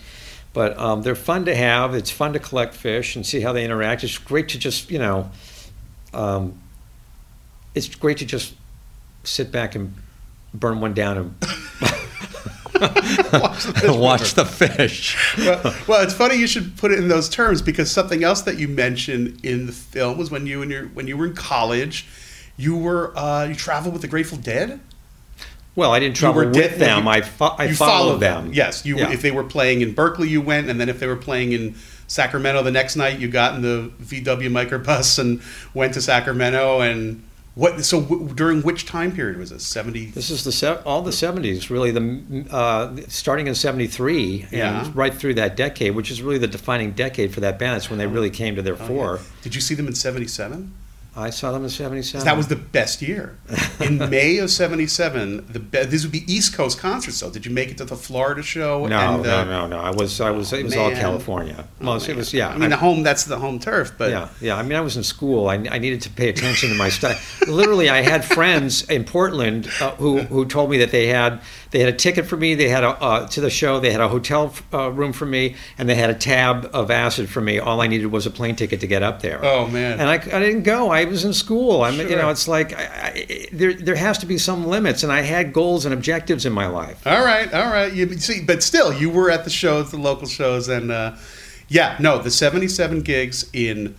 [0.54, 1.94] But um, they're fun to have.
[1.94, 4.02] It's fun to collect fish and see how they interact.
[4.02, 5.30] It's great to just, you know,
[6.14, 6.58] um,
[7.74, 8.54] it's great to just
[9.24, 9.92] sit back and
[10.54, 11.34] burn one down and
[12.80, 15.36] Watch the fish watch the fish.
[15.38, 18.58] well, well, it's funny you should put it in those terms because something else that
[18.58, 22.06] you mentioned in the film was when you and your when you were in college,
[22.56, 24.78] you were uh, you traveled with the Grateful Dead.
[25.74, 27.04] Well, I didn't travel dead- with them.
[27.04, 28.52] you- I, fo- I you followed them.
[28.52, 29.10] Yes, you Yeah.
[29.12, 31.74] if they were playing in Berkeley, you went, and then if they were playing in
[32.06, 35.40] Sacramento the next night, you got in the VW microbus and
[35.74, 36.80] went to Sacramento.
[36.80, 37.22] And
[37.58, 37.84] what?
[37.84, 39.64] So w- during which time period was this?
[39.66, 40.06] Seventy.
[40.06, 41.90] This is the se- all the seventies, really.
[41.90, 44.84] The uh, starting in seventy three Yeah.
[44.86, 47.76] and right through that decade, which is really the defining decade for that band.
[47.76, 49.16] It's when they really came to their Oh, fore.
[49.16, 49.22] yeah.
[49.42, 50.72] Did you see them in '77?
[51.18, 52.24] I saw them in seventy seven.
[52.24, 53.36] That was the best year.
[53.80, 57.20] In May of '77, the be- this would be East Coast concerts.
[57.20, 58.86] Though, did you make it to the Florida show?
[58.86, 59.78] no, and the, no, no, no.
[59.78, 61.00] I was, I was, it was all man.
[61.00, 61.66] California.
[61.80, 62.48] Oh, Most, it was, yeah.
[62.48, 64.56] I mean, the home that's the home turf, but yeah, yeah.
[64.56, 65.48] I mean, I was in school.
[65.48, 67.42] I, I needed to pay attention to my stuff.
[67.48, 71.80] Literally, I had friends in Portland uh, who who told me that they had they
[71.80, 72.54] had a ticket for me.
[72.54, 73.80] They had a uh, to the show.
[73.80, 77.28] They had a hotel uh, room for me, and they had a tab of acid
[77.28, 77.58] for me.
[77.58, 79.44] All I needed was a plane ticket to get up there.
[79.44, 80.00] Oh, man.
[80.00, 80.90] And I, I didn't go.
[80.90, 81.82] I was in school.
[81.82, 85.12] I'm you know it's like I, I, there there has to be some limits, and
[85.12, 87.06] I had goals and objectives in my life.
[87.06, 87.92] All right, all right.
[87.92, 91.16] You see, but still, you were at the shows, the local shows, and uh,
[91.68, 93.94] yeah, no, the '77 gigs in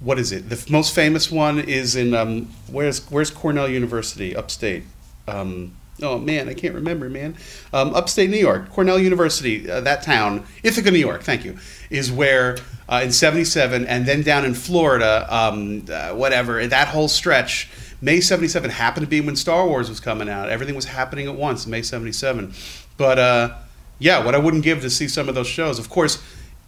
[0.00, 0.48] what is it?
[0.48, 4.84] The most famous one is in um, where's where's Cornell University, upstate.
[5.28, 7.36] Um, oh man, I can't remember, man.
[7.72, 11.22] Um, upstate New York, Cornell University, uh, that town, Ithaca, New York.
[11.22, 11.56] Thank you.
[11.90, 17.08] Is where uh, in '77, and then down in Florida, um, uh, whatever that whole
[17.08, 17.68] stretch.
[18.04, 20.48] May 77 happened to be when Star Wars was coming out.
[20.48, 22.52] Everything was happening at once, May 77.
[22.96, 23.54] But uh,
[24.00, 25.78] yeah, what I wouldn't give to see some of those shows.
[25.78, 26.20] Of course,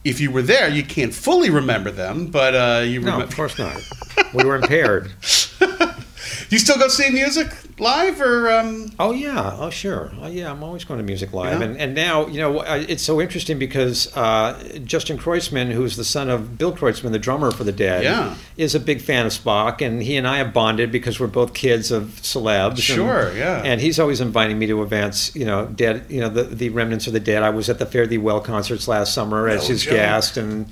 [0.05, 3.25] if you were there, you can't fully remember them, but uh, you No, remember.
[3.25, 3.77] of course not.
[4.33, 5.11] We were impaired.
[6.55, 7.49] You still go see music
[7.81, 8.49] live or?
[8.49, 8.93] Um...
[9.01, 10.53] Oh yeah, oh sure, oh yeah.
[10.53, 11.67] I'm always going to music live, Yeah.
[11.67, 16.31] and and now you know it's so interesting because uh, Justin Kreutzmann, who's the son
[16.31, 18.37] of Bill Kreutzmann, the drummer for the Dead, Yeah.
[18.57, 21.55] is a big fan of Spock, and he and I have bonded because we're both
[21.55, 22.71] kids of celebs.
[22.75, 23.61] and- Sure, yeah.
[23.65, 27.09] And he's always inviting me to events, you know, Dead, you know, the the remnants
[27.09, 27.43] of the Dead.
[27.43, 29.95] I was at the Fare Thee Well concerts last summer as No his joke.
[29.95, 30.67] guest, and.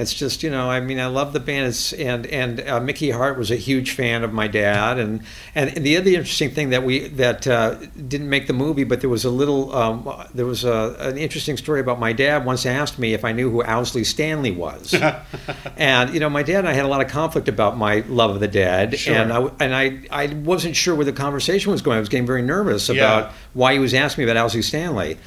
[0.00, 3.10] It's just you know I mean I love the band it's, and and uh, Mickey
[3.10, 5.22] Hart was a huge fan of my dad and
[5.54, 7.74] and the other interesting thing that we that uh,
[8.08, 11.56] didn't make the movie but there was a little um, there was a, an interesting
[11.56, 14.94] story about my dad once asked me if I knew who Owsley Stanley was
[15.76, 18.30] and you know my dad and I had a lot of conflict about my love
[18.30, 19.14] of the dead Sure.
[19.14, 22.26] and I and I I wasn't sure where the conversation was going I was getting
[22.26, 22.94] very nervous Yeah.
[22.94, 25.18] about why he was asking me about Owsley Stanley.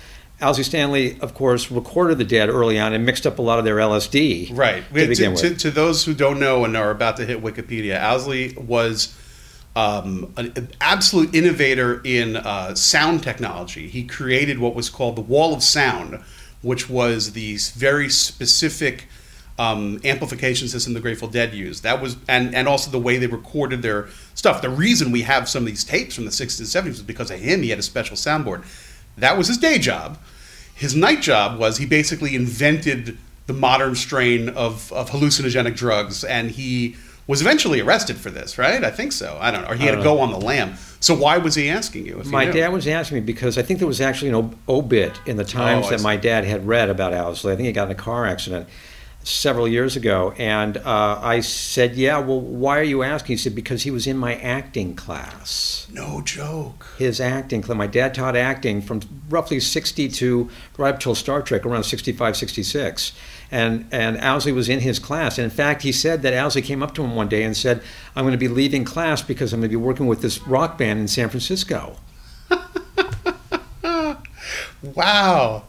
[0.41, 3.65] Owsley Stanley, of course, recorded the Dead early on and mixed up a lot of
[3.65, 4.55] their LSD.
[4.57, 4.83] Right.
[4.93, 5.39] To to, with.
[5.39, 9.17] to, to those who don't know and are about to hit Wikipedia, Owsley was
[9.75, 13.87] um, an, an absolute innovator in uh, sound technology.
[13.87, 16.21] He created what was called the Wall of Sound,
[16.61, 19.07] which was the very specific
[19.59, 21.83] um, amplification system the Grateful Dead used.
[21.83, 24.61] That was, and and also the way they recorded their stuff.
[24.61, 27.29] The reason we have some of these tapes from the 60s and 70s was because
[27.31, 27.61] of him.
[27.61, 28.63] He had a special soundboard.
[29.17, 30.17] That was his day job.
[30.75, 36.51] His night job was he basically invented the modern strain of, of hallucinogenic drugs, and
[36.51, 36.95] he
[37.27, 38.83] was eventually arrested for this, right?
[38.83, 39.37] I think so.
[39.39, 39.69] I don't know.
[39.69, 40.75] Or he had to don't go on the lam.
[40.99, 42.19] So why was he asking you?
[42.19, 45.37] If My dad was asking me because I think there was actually an obit in
[45.37, 47.53] the oh, Times Oh, that my dad had read about Owsley.
[47.53, 48.67] I think he got in a car accident.
[49.23, 53.55] Several years ago, and uh, I said, "Yeah, well, why are you asking?" He said,
[53.55, 56.87] "Because he was in my acting class." No joke.
[56.97, 57.77] His acting class.
[57.77, 62.35] My dad taught acting from roughly 60 to right up till Star Trek, around 65,
[62.35, 63.13] 66.
[63.51, 65.37] And, and Owsley was in his class.
[65.37, 67.83] And in fact, he said that Owsley came up to him one day and said,
[68.15, 70.79] I'm going to be leaving class because I'm going to be working with this rock
[70.79, 71.97] band in San Francisco.
[74.83, 75.63] Wow.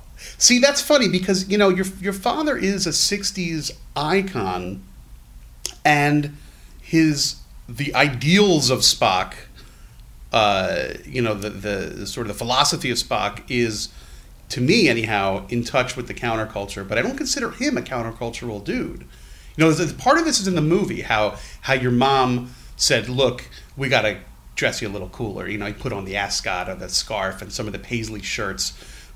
[0.45, 4.85] See, that's funny because you know your your father is a '60s icon,
[5.87, 6.37] and
[6.83, 9.37] his the ideals of Spock,
[10.35, 13.89] uh, you know, the, the sort of the philosophy of Spock is,
[14.51, 16.87] to me anyhow, in touch with the counterculture.
[16.87, 19.07] But I don't consider him a countercultural dude.
[19.57, 23.49] You know, part of this is in the movie how how your mom said, "Look,
[23.79, 24.19] we got to
[24.57, 27.41] dress you a little cooler." You know, he put on the ascot or the scarf
[27.41, 28.75] and some of the paisley shirts.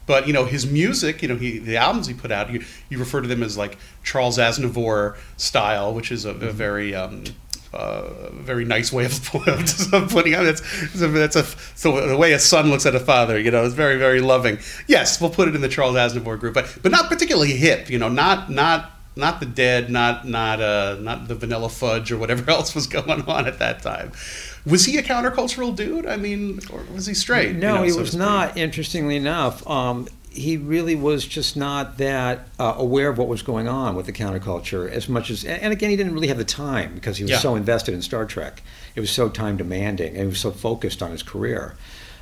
[0.08, 2.98] But you know his music, you know he the albums he put out, you, you
[2.98, 7.24] refer to them as like Charles Aznavour style, which is a, a very um,
[7.74, 9.22] uh, very nice way of,
[10.08, 10.62] putting on that's
[10.94, 11.44] that's a
[11.76, 14.58] so the way a son looks at a father, you know, is very very loving.
[14.86, 17.98] Yes, we'll put it in the Charles Aznavour group, but but not particularly hip, you
[17.98, 22.50] know, not not not the dead, not not uh not the vanilla fudge or whatever
[22.56, 24.12] else was going on at that time.
[24.64, 26.06] Was he a countercultural dude?
[26.06, 27.56] I mean, or was he straight?
[27.56, 28.56] No, you know, he so was not.
[28.56, 33.66] Interestingly enough, um, he really was just not that uh, aware of what was going
[33.66, 35.44] on with the counterculture as much as.
[35.44, 37.38] And again, he didn't really have the time because he was Yeah.
[37.38, 38.62] so invested in Star Trek.
[38.94, 41.74] It was so time demanding, and he was so focused on his career.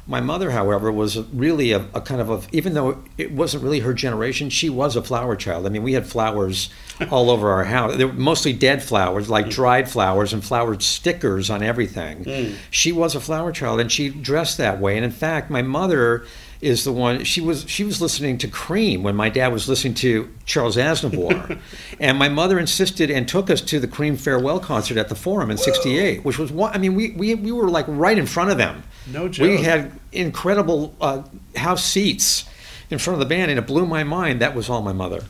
[0.09, 3.81] My mother, however, was really a, a kind of a, even though it wasn't really
[3.81, 5.66] her generation, she was a flower child.
[5.66, 6.71] I mean, we had flowers
[7.11, 7.97] all over our house.
[7.97, 9.51] They were mostly dead flowers, like mm.
[9.51, 12.25] dried flowers and flowered stickers on everything.
[12.25, 12.55] Mm.
[12.71, 14.97] She was a flower child, and she dressed that way.
[14.97, 16.25] And in fact, my mother
[16.61, 19.95] is the one she was she was listening to Cream when my dad was listening
[19.95, 21.61] to Charles Aznavour,
[22.01, 25.51] and my mother insisted and took us to the Cream farewell concert at the Forum
[25.51, 26.73] in '68, which was one.
[26.73, 28.85] I mean, we, we we were like right in front of them.
[29.12, 29.49] No joke.
[29.49, 31.23] We had incredible uh,
[31.55, 32.45] house seats
[32.90, 34.40] in front of the band, and it blew my mind.
[34.40, 35.25] That was all my mother.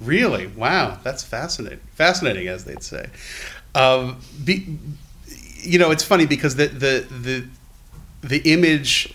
[0.00, 0.46] Really?
[0.46, 1.80] Wow, that's fascinating.
[1.94, 3.08] Fascinating, as they'd say.
[3.74, 4.78] Um, be,
[5.60, 7.46] you know, it's funny because the the the
[8.22, 9.14] the image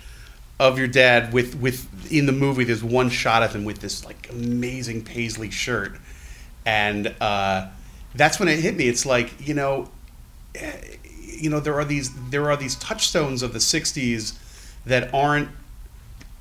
[0.60, 4.06] of your dad with with in the movie, there's one shot of him with this
[4.06, 5.94] like amazing paisley shirt,
[6.66, 7.68] and uh,
[8.16, 8.88] that's when it hit me.
[8.88, 9.90] It's like you know,
[10.56, 10.78] eh,
[11.44, 14.38] you know, there are these there are these touchstones of the '60s
[14.86, 15.50] that aren't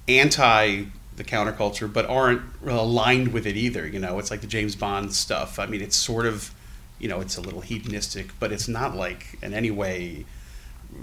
[0.07, 0.85] anti
[1.17, 3.87] the counterculture, but aren't aligned with it either.
[3.87, 5.59] You know, it's like the James Bond stuff.
[5.59, 6.55] I mean, it's sort of,
[6.99, 10.25] you know, it's a little hedonistic, but it's not like in any way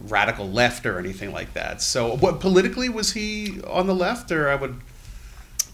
[0.08, 1.82] radical left or anything like that.
[1.82, 4.80] So, what politically was he on the left, or I would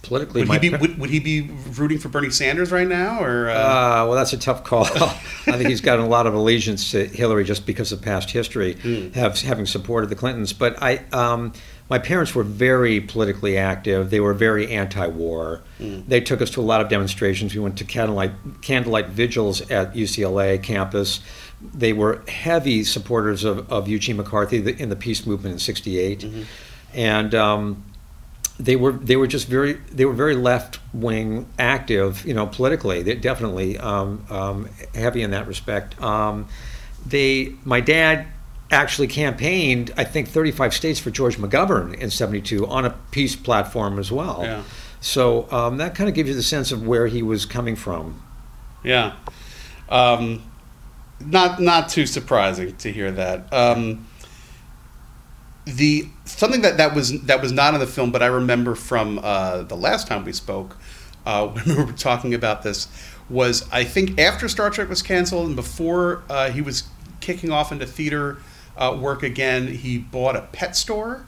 [0.07, 1.41] Politically, would he be would, would he be
[1.77, 4.85] rooting for Bernie Sanders right now, or uh, Uh, well, that's a tough call.
[4.93, 5.17] I
[5.57, 8.73] think he's got a lot of allegiance to Hillary just because of past history,
[9.13, 10.53] have, having supported the Clintons.
[10.53, 11.53] But I, um,
[11.89, 14.09] my parents were very politically active.
[14.09, 15.61] They were very anti-war.
[15.79, 17.53] They took us to a lot of demonstrations.
[17.53, 21.19] We went to candlelight candlelight vigils at UCLA campus.
[21.73, 26.25] They were heavy supporters of, of Eugene McCarthy in the peace movement in '68,
[26.93, 27.33] and.
[27.35, 27.83] Um,
[28.59, 33.03] they were they were just very they were very left wing active you know politically
[33.03, 36.47] they definitely um, um, heavy in that respect um,
[37.05, 38.27] they my dad
[38.71, 43.99] actually campaigned I think 35 states for George McGovern in 72 on a peace platform
[43.99, 44.63] as well Yeah.
[45.01, 48.21] so um, that kind of gives you the sense of where he was coming from
[48.83, 49.13] Yeah.
[49.89, 50.41] Um,
[51.19, 53.51] not not too surprising to hear that.
[55.65, 59.19] The something that, that was that was not in the film, but I remember from
[59.21, 60.77] uh, the last time we spoke
[61.25, 62.87] uh, when we were talking about this
[63.29, 66.83] was I think after Star Trek was canceled and before uh, he was
[67.19, 68.37] kicking off into theater
[68.77, 71.25] uh, work again, he bought a pet store,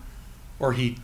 [0.59, 0.97] or he.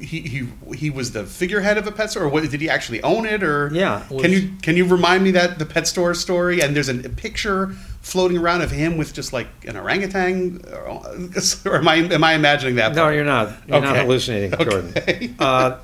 [0.00, 3.02] He, he he was the figurehead of a pet store, or what, did he actually
[3.02, 3.42] own it?
[3.42, 6.60] Or Yeah, it can you can you remind me that the pet store story?
[6.60, 7.68] And there's a, a picture
[8.02, 12.76] floating around of him with just like an orangutan, or am I am I imagining
[12.76, 12.94] that?
[12.94, 13.14] no part?
[13.14, 14.02] you're not you're not Okay.
[14.04, 14.64] hallucinating Okay.
[14.64, 15.78] Jordan uh,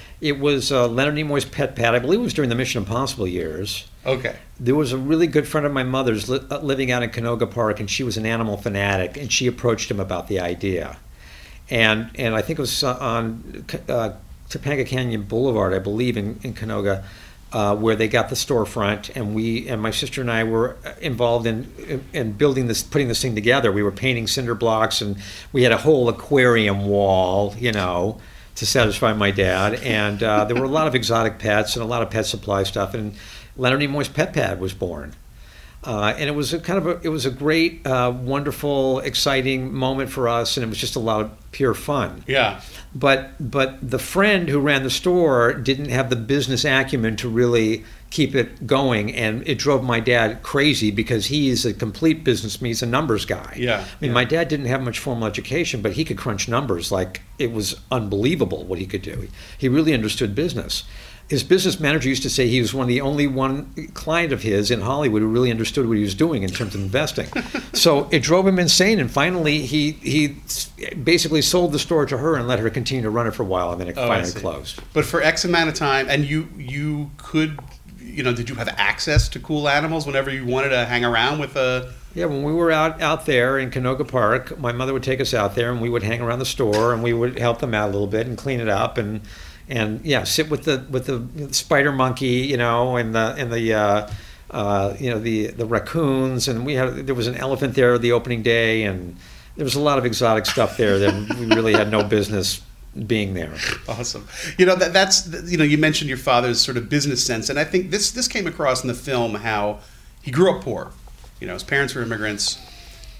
[0.20, 3.26] it was uh, Leonard Nimoy's pet pet I believe it was during the Mission Impossible
[3.28, 4.36] years Okay.
[4.60, 7.50] There was a really good friend of my mother's li- uh, living out in Canoga
[7.50, 10.98] Park, and she was an animal fanatic, and she approached him about the idea.
[11.70, 14.12] And and I think it was on uh,
[14.48, 17.04] Topanga Canyon Boulevard, I believe, in, in Canoga,
[17.52, 20.92] uh, where they got the storefront, and we and my sister and I were uh,
[21.00, 23.72] involved in, in in building this, putting this thing together.
[23.72, 25.16] We were painting cinder blocks, and
[25.52, 28.20] we had a whole aquarium wall, you know,
[28.56, 29.74] to satisfy my dad.
[29.82, 32.64] And uh, there were a lot of exotic pets and a lot of pet supply
[32.64, 33.14] stuff, and
[33.56, 35.14] Leonard Nimoy's Pet Pad was born.
[35.84, 39.72] Uh, and it was a kind of a, it was a great, uh, wonderful, exciting
[39.72, 42.24] moment for us, and it was just a lot of pure fun.
[42.26, 42.62] Yeah.
[42.94, 47.84] But but the friend who ran the store didn't have the business acumen to really
[48.08, 52.68] keep it going, and it drove my dad crazy because he's a complete businessman.
[52.68, 53.54] He's a numbers guy.
[53.58, 56.90] Yeah, I mean, my dad didn't have much formal education, but he could crunch numbers
[56.90, 59.28] like it was unbelievable what he could do.
[59.58, 60.84] He really understood business
[61.28, 64.42] his business manager used to say he was one of the only one client of
[64.42, 67.26] his in Hollywood who really understood what he was doing in terms of investing.
[67.72, 70.36] so it drove him insane, and finally he he
[71.02, 73.46] basically sold the store to her and let her continue to run it for a
[73.46, 74.80] while, and then it Oh, finally closed.
[74.92, 77.58] But for X amount of time, and you you could,
[77.98, 81.38] you know, did you have access to cool animals whenever you wanted to hang around
[81.38, 81.92] with a?
[82.14, 85.32] Yeah, when we were out out there in Canoga Park, my mother would take us
[85.32, 87.88] out there, and we would hang around the store, and we would help them out
[87.88, 89.22] a little bit and clean it up, and
[89.68, 93.74] and yeah, sit with the with the spider monkey, you know, and the and the.
[93.74, 94.10] Uh,
[94.50, 98.12] uh, you know the the raccoons, and we had there was an elephant there the
[98.12, 99.16] opening day, and
[99.56, 102.62] there was a lot of exotic stuff there that we really had no business
[103.06, 103.54] being there.
[103.88, 104.28] Awesome.
[104.56, 107.58] You know that that's you know you mentioned your father's sort of business sense, and
[107.58, 109.80] I think this this came across in the film how
[110.22, 110.92] he grew up poor.
[111.40, 112.58] You know, his parents were immigrants,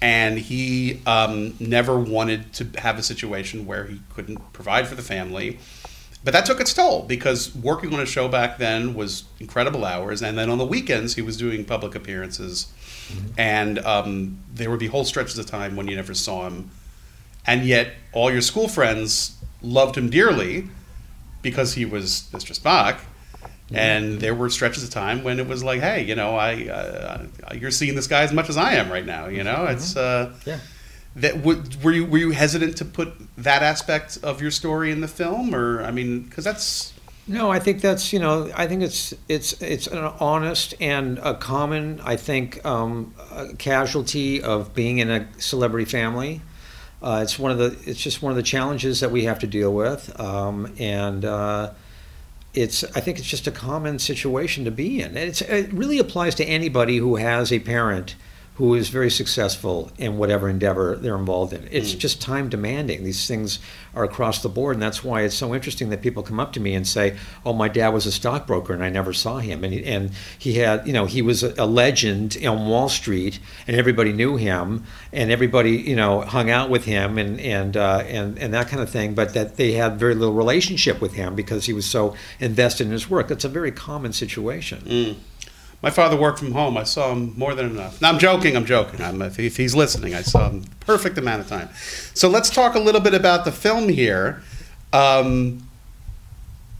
[0.01, 5.01] and he um, never wanted to have a situation where he couldn't provide for the
[5.01, 5.59] family.
[6.25, 10.23] But that took its toll because working on a show back then was incredible hours,
[10.23, 12.67] and then on the weekends he was doing public appearances,
[13.37, 16.71] and um, there would be whole stretches of time when you never saw him,
[17.45, 20.67] and yet all your school friends loved him dearly
[21.43, 22.59] because he was Mr.
[22.59, 22.99] Spock.
[23.73, 27.25] And there were stretches of time when it was like, hey, you know, I, uh,
[27.55, 29.25] you're seeing this guy as much as I am right now.
[29.25, 30.59] You know, it's uh, Yeah.
[31.15, 35.07] That were you were you hesitant to put that aspect of your story in the
[35.07, 36.93] film, or I mean, because that's
[37.27, 41.33] No, I think that's you know I think it's it's it's an honest and a
[41.33, 43.15] common I think um,
[43.57, 46.41] casualty of being in a celebrity family.
[47.01, 49.47] Uh, it's one of the it's just one of the challenges that we have to
[49.47, 51.71] deal with, um, and uh,
[52.53, 55.15] it's I think it's just a common situation to be in.
[55.15, 58.15] It's, it really applies to anybody who has a parent
[58.55, 61.67] who is very successful in whatever endeavor they're involved in.
[61.71, 63.03] It's just time demanding.
[63.03, 63.59] These things
[63.93, 66.61] are across the board, and that's why it's so interesting that people come up to
[66.61, 69.73] me and say, "Oh, my dad was a stockbroker, and I never saw him, and
[69.73, 74.13] he, and he had, you know, he was a, legend on Wall Street, and everybody
[74.13, 78.53] knew him, and everybody, you know, hung out with him, and and uh, and and
[78.53, 79.15] that kind of thing.
[79.15, 82.93] But that they had very little relationship with him because he was so invested in
[82.93, 83.31] his work.
[83.31, 84.83] It's a very common situation.
[85.85, 86.77] My father worked from home.
[86.77, 88.01] I saw him more than enough.
[88.01, 88.55] No, I'm joking.
[88.55, 89.03] I'm joking.
[89.03, 91.69] I'm, if, if he's listening, I saw him perfect amount of time.
[92.15, 94.41] So let's talk a little bit about the film here.
[94.93, 95.69] Um,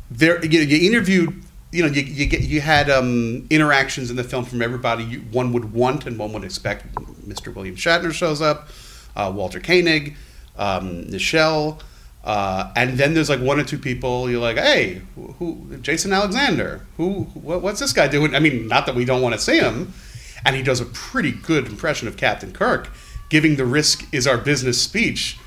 [0.09, 1.39] there, you, you interviewed.
[1.71, 5.19] You know, you, you get you had um, interactions in the film from everybody you,
[5.31, 6.91] one would want and one would expect.
[6.95, 7.53] Mr.
[7.53, 8.69] William Shatner shows up,
[9.15, 10.15] uh, Walter Koenig,
[10.57, 11.79] um, Nichelle,
[12.25, 14.29] uh, and then there's like one or two people.
[14.29, 15.01] You're like, hey,
[15.37, 16.81] who, Jason Alexander?
[16.97, 17.23] Who?
[17.35, 18.33] What, what's this guy doing?
[18.35, 19.93] I mean, not that we don't want to see him,
[20.43, 22.89] and he does a pretty good impression of Captain Kirk,
[23.29, 25.37] giving the risk is our business speech.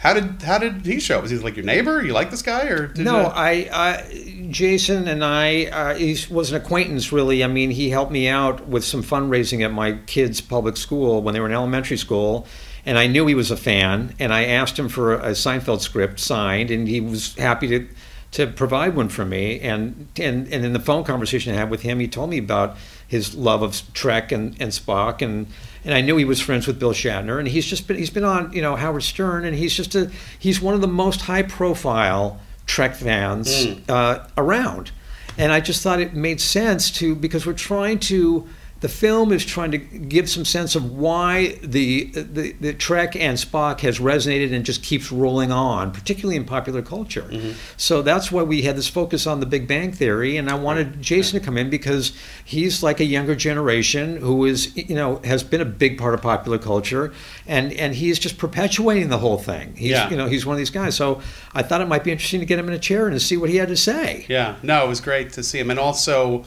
[0.00, 1.20] How did how did he show?
[1.20, 2.02] Was he like your neighbor?
[2.04, 6.50] You like this guy or No, you- I, I, Jason and I, uh, he was
[6.52, 7.42] an acquaintance really.
[7.42, 11.32] I mean, he helped me out with some fundraising at my kids' public school when
[11.32, 12.46] they were in elementary school.
[12.86, 16.20] And I knew he was a fan, and I asked him for a Seinfeld script
[16.20, 17.88] signed, and he was happy to
[18.32, 19.60] to provide one for me.
[19.60, 22.76] And and, and in the phone conversation I had with him, he told me about
[23.06, 25.46] his love of Trek and, and Spock, and
[25.84, 28.24] and I knew he was friends with Bill Shatner, and he's just been he's been
[28.24, 31.42] on you know Howard Stern, and he's just a he's one of the most high
[31.42, 34.90] profile Trek fans uh, around,
[35.38, 38.46] and I just thought it made sense to because we're trying to.
[38.84, 43.38] The film is trying to give some sense of why the, the the Trek and
[43.38, 47.22] Spock has resonated and just keeps rolling on, particularly in popular culture.
[47.22, 47.52] Mm-hmm.
[47.78, 51.00] So that's why we had this focus on the Big Bang Theory, and I wanted
[51.00, 52.12] Jason to come in because
[52.44, 56.20] he's like a younger generation who is, you know, has been a big part of
[56.20, 57.10] popular culture,
[57.46, 59.74] and and he's just perpetuating the whole thing.
[59.76, 60.10] He's, Yeah.
[60.10, 60.94] you know, he's one of these guys.
[60.94, 61.22] So
[61.54, 63.38] I thought it might be interesting to get him in a chair and to see
[63.38, 64.26] what he had to say.
[64.28, 66.44] Yeah, no, it was great to see him, and also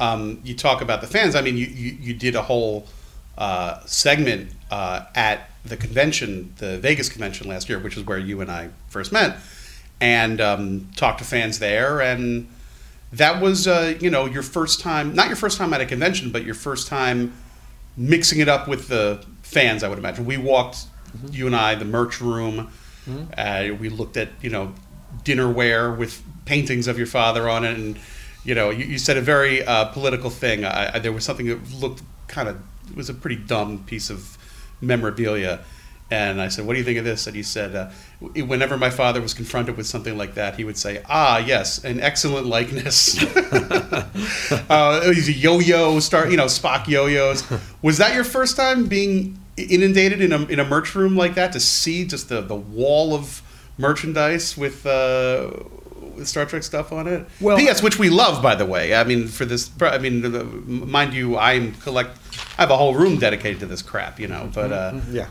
[0.00, 1.36] um, you talk about the fans.
[1.36, 2.88] I mean, you you, you did a whole
[3.38, 8.40] uh, segment uh, at the convention, the Vegas convention last year, which is where you
[8.40, 9.36] and I first met,
[10.00, 12.48] and um, talked to fans there, and
[13.12, 16.32] that was uh, you know your first time, not your first time at a convention,
[16.32, 17.34] but your first time
[17.96, 19.82] mixing it up with the fans.
[19.82, 20.86] I would imagine we walked,
[21.30, 22.70] you and I, the merch room.
[23.36, 24.72] Uh, we looked at you know
[25.24, 27.98] dinnerware with paintings of your father on it, and
[28.44, 30.64] you know, you, you said a very uh, political thing.
[30.64, 34.10] I, I, there was something that looked kind of it was a pretty dumb piece
[34.10, 34.36] of
[34.80, 35.60] memorabilia.
[36.12, 38.90] And I said, "What do you think of this?" And he said, uh, "Whenever my
[38.90, 43.22] father was confronted with something like that, he would say, ah, yes, an excellent likeness.'
[44.68, 47.44] uh, he's a yo-yo star, you know, Spock yo-yos.
[47.80, 51.52] Was that your first time being inundated in a in a merch room like that
[51.52, 53.40] to see just the the wall of
[53.78, 55.50] merchandise with uh,
[56.24, 57.26] Star Trek stuff on it?
[57.40, 57.82] Well- P.S.
[57.82, 58.94] Which we love, by the way.
[58.94, 62.18] I mean, for this, I mean, mind you, I'm collect.
[62.58, 64.50] I have a whole room dedicated to this crap, you know.
[64.52, 65.26] But uh, Yeah.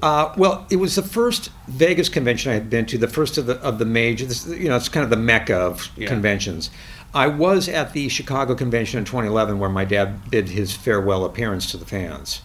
[0.00, 3.46] Uh, well, it was the first Vegas convention I had been to, the first of
[3.46, 4.26] the of the major.
[4.26, 6.06] This, you know, it's kind of the mecca of Yeah.
[6.06, 6.70] conventions.
[7.14, 11.68] I was at the Chicago convention in 2011, where my dad did his farewell appearance
[11.72, 12.42] to the fans.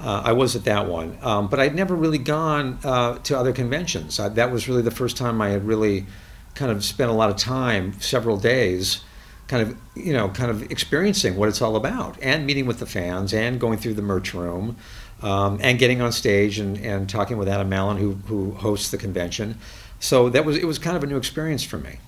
[0.00, 3.52] Uh, I was at that one, um, but I'd never really gone uh, to other
[3.52, 4.18] conventions.
[4.18, 6.06] I, that was really the first time I had really
[6.54, 9.02] kind of spent a lot of time, several days,
[9.48, 12.86] kind of you know, kind of experiencing what it's all about, and meeting with the
[12.86, 14.76] fans, and going through the merch room,
[15.22, 18.98] um, and getting on stage and, and talking with Adam Malin, who who hosts the
[18.98, 19.58] convention.
[19.98, 21.98] So that was it was kind of a new experience for me.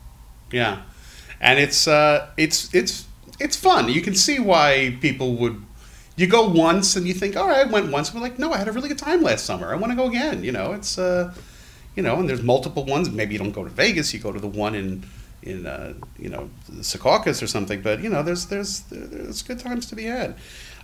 [0.51, 0.83] Yeah,
[1.41, 3.07] and it's uh, it's it's
[3.39, 3.89] it's fun.
[3.89, 5.63] You can see why people would.
[6.15, 8.13] You go once and you think, all right, I went once.
[8.13, 9.73] We're like, no, I had a really good time last summer.
[9.73, 10.45] I want to go again.
[10.45, 11.33] You know, it's uh,
[11.97, 13.11] you know, and there's multiple ones.
[13.11, 14.13] Maybe you don't go to Vegas.
[14.15, 15.05] You go to the one in
[15.43, 17.83] in uh, you know the Secaucus or something.
[17.83, 20.37] But you know, there's there's there's good times to be had.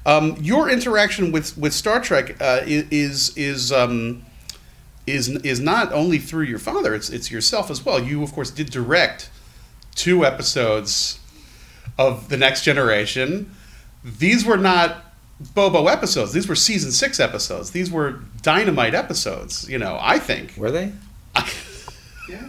[0.06, 3.72] Um, your interaction with with Star Trek uh, is is.
[3.72, 4.24] Um,
[5.06, 7.98] is is not only through your father; it's it's yourself as well.
[7.98, 9.30] You, of course, did direct
[9.94, 11.18] two episodes
[11.98, 13.50] of the Next Generation.
[14.04, 15.07] These were not
[15.54, 17.70] Bobo episodes; these were season six episodes.
[17.70, 19.68] These were dynamite episodes.
[19.68, 20.92] You know, I think Were they?
[22.28, 22.44] Yeah.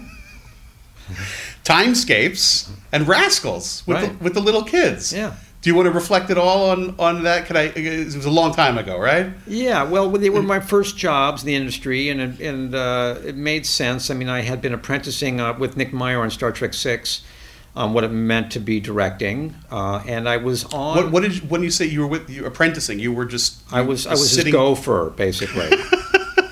[1.64, 4.18] Timescapes and Rascals with Right.
[4.18, 5.14] the, with the little kids.
[5.14, 5.34] Yeah.
[5.62, 7.46] Do you want to reflect at all on on that?
[7.46, 7.64] Can I?
[7.76, 9.28] It was a long time ago, right?
[9.46, 13.36] Yeah, well, they were my first jobs in the industry, and it, and uh, it
[13.36, 14.10] made sense.
[14.10, 17.24] I mean, I had been apprenticing uh, with Nick Meyer on Star Trek Six,
[17.76, 20.96] on what it meant to be directing, uh, and I was on.
[20.98, 23.00] What, what did you, when you say you were with you apprenticing?
[23.00, 24.48] You were just I was I was sitting.
[24.48, 25.70] his gopher basically.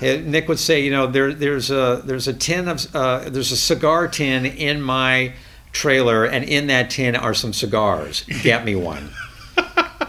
[0.00, 3.56] Nick would say, you know, there there's a there's a tin of uh, there's a
[3.56, 5.32] cigar tin in my
[5.72, 8.22] trailer, and in that tin are some cigars.
[8.42, 9.10] Get me one.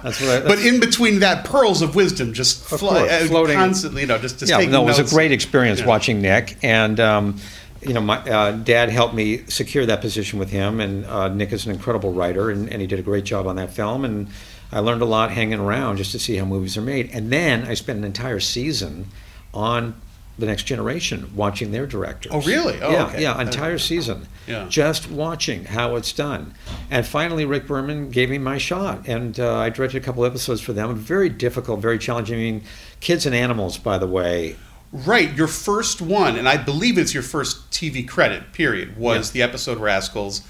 [0.03, 0.29] That's what.
[0.29, 3.57] I, But in between that, pearls of wisdom just Of fly, course, uh, floating.
[3.57, 4.01] constantly.
[4.01, 5.11] You know, just just yeah, no, it was notes.
[5.11, 5.87] a great experience Yeah.
[5.87, 7.37] watching Nick, and um,
[7.81, 11.51] you know, my uh, dad helped me secure that position with him, and uh, Nick
[11.51, 14.27] is an incredible writer, and, and he did a great job on that film, and
[14.71, 17.65] I learned a lot hanging around just to see how movies are made, and then
[17.65, 19.07] I spent an entire season
[19.53, 19.99] on
[20.37, 22.31] the next generation watching their directors.
[22.33, 22.81] Oh, really?
[22.81, 23.21] Oh, yeah, okay.
[23.21, 24.27] yeah, entire season.
[24.47, 24.67] Yeah.
[24.69, 26.53] Just watching how it's done,
[26.91, 30.61] and finally Rick Berman gave me my shot, and uh, I directed a couple episodes
[30.61, 30.95] for them.
[30.95, 32.35] Very difficult, very challenging.
[32.35, 32.63] I mean,
[32.99, 34.57] kids and animals, by the way,
[34.91, 38.53] Right, your first one, and I believe it's your first TV credit.
[38.53, 38.97] Period.
[38.97, 39.33] Was Yeah.
[39.45, 40.41] the episode Rascals,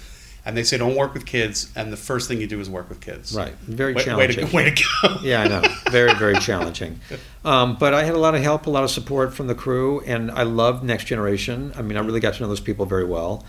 [0.46, 2.88] and they say don't work with kids, and the first thing you do is work
[2.88, 3.34] with kids.
[3.34, 3.52] Right.
[3.66, 4.44] Very Way- challenging.
[4.44, 5.16] Way to, way to go.
[5.22, 5.62] Yeah, I know.
[5.90, 7.00] Very, very challenging.
[7.44, 10.00] Um, but I had a lot of help, a lot of support from the crew,
[10.06, 11.74] and I loved Next Generation.
[11.76, 13.44] I mean, I really got to know those people very well.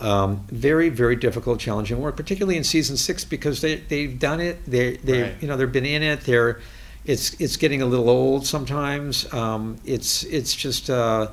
[0.00, 4.58] Um, very, very difficult, challenging work, particularly in season six because they they've done it.
[4.70, 5.34] They they Right.
[5.40, 6.20] you know they've been in it.
[6.20, 6.60] They're
[7.08, 9.32] it's it's getting a little old sometimes.
[9.32, 11.28] Um, it's it's just uh,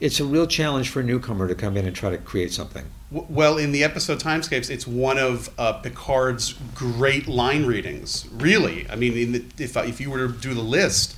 [0.00, 2.84] it's a real challenge for a newcomer to come in and try to create something.
[3.12, 8.28] Well, in the episode Timescapes, it's one of uh, Picard's great line readings.
[8.32, 11.16] Really, I mean, the, if if you were to do the list,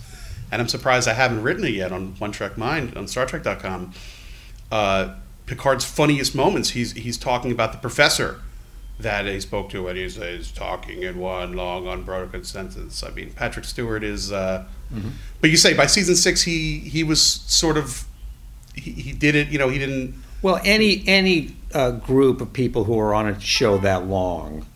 [0.52, 3.94] and I'm surprised I haven't written it yet on One Trek Mind on StarTrek.com.
[4.70, 5.14] Uh,
[5.46, 8.42] Picard's funniest moments, he's he's talking about the professor
[9.02, 13.02] that he spoke to, when he's, he's talking in one long, unbroken sentence.
[13.02, 14.32] I mean, Patrick Stewart is.
[14.32, 14.64] Uh,
[15.40, 18.04] But you say by season six, he he was sort of
[18.74, 19.48] he, he did it.
[19.48, 20.14] You know, he didn't.
[20.42, 24.66] Well, any any uh, group of people who are on a show that long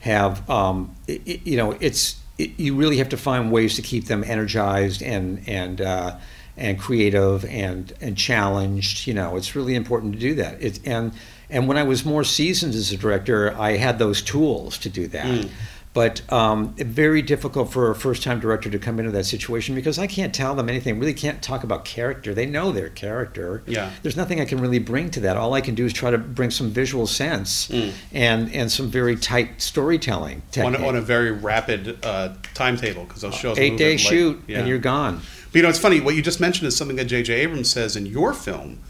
[0.00, 3.82] have, um, i i- you know, it's it, you really have to find ways to
[3.82, 6.16] keep them energized and and uh,
[6.56, 9.06] and creative and and challenged.
[9.08, 10.62] You know, it's really important to do that.
[10.62, 11.12] It, and
[11.50, 15.06] and when I was more seasoned as a director, I had those tools to do
[15.08, 15.48] that.
[15.92, 20.08] But um, very difficult for a first-time director to come into that situation because I
[20.08, 20.98] can't tell them anything.
[20.98, 22.34] Really can't talk about character.
[22.34, 23.90] They know their character Yeah.
[24.02, 25.36] there's nothing I can really bring to that.
[25.36, 29.14] All I can do is try to bring some visual sense and and some very
[29.14, 33.92] tight storytelling on a, on a very rapid uh, timetable because those shows Eight day
[33.92, 34.58] like- shoot yeah.
[34.58, 35.20] and you're gone.
[35.52, 36.00] But you know, it's funny.
[36.00, 37.32] What you just mentioned is something that J.J.
[37.34, 38.80] Abrams says in your film,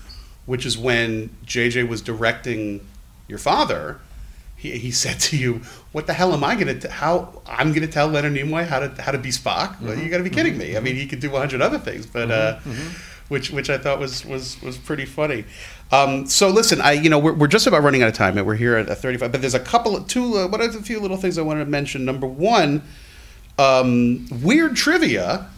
[0.46, 1.84] which is when J.J.
[1.84, 2.86] was directing
[3.28, 4.00] your father.
[4.56, 5.60] he, he said to you,
[5.92, 8.80] "What the hell am I going to how I'm going to tell Leonard Nimoy how
[8.80, 9.80] to how to be Spock?
[9.80, 10.76] Well, you got to be kidding me.
[10.76, 12.58] I mean, he could do hundred other things, but uh,
[13.28, 15.44] which which I thought was was was pretty funny.
[15.92, 18.46] Um, so listen, I you know we're, we're just about running out of time, and
[18.46, 19.32] we're here at, 35.
[19.32, 20.38] But there's a couple of two.
[20.38, 22.04] Uh, what are the few little things I wanted to mention?
[22.04, 22.82] Number one,
[23.58, 25.48] um, weird trivia.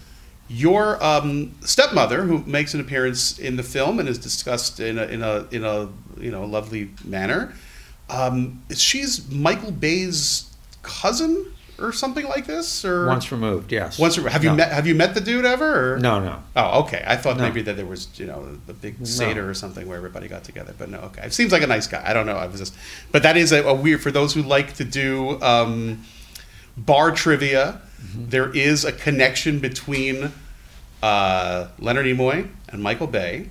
[0.49, 5.03] Your um, stepmother, who makes an appearance in the film and is discussed in a
[5.07, 5.89] in a in a
[6.19, 7.53] you know lovely manner,
[8.09, 13.99] um, she's Michael Bay's cousin or something like this, or Once removed, yes.
[13.99, 14.57] Once have you No.
[14.57, 15.95] met have you met the dude ever?
[15.95, 15.99] Or?
[15.99, 16.39] No, no.
[16.55, 17.03] Oh, okay.
[17.07, 17.43] I thought No.
[17.43, 20.75] maybe that there was you know the big seder or something where everybody got together,
[20.79, 20.99] but no.
[21.01, 22.03] Okay, it seems like a nice guy.
[22.07, 22.37] I don't know.
[22.37, 22.75] I was just,
[23.11, 26.05] but that is a, a weird for those who like to do um,
[26.77, 27.81] bar trivia.
[28.07, 28.31] Mm-hmm.
[28.31, 30.33] there is a connection between
[31.03, 33.49] uh, Leonard Nimoy and Michael Bay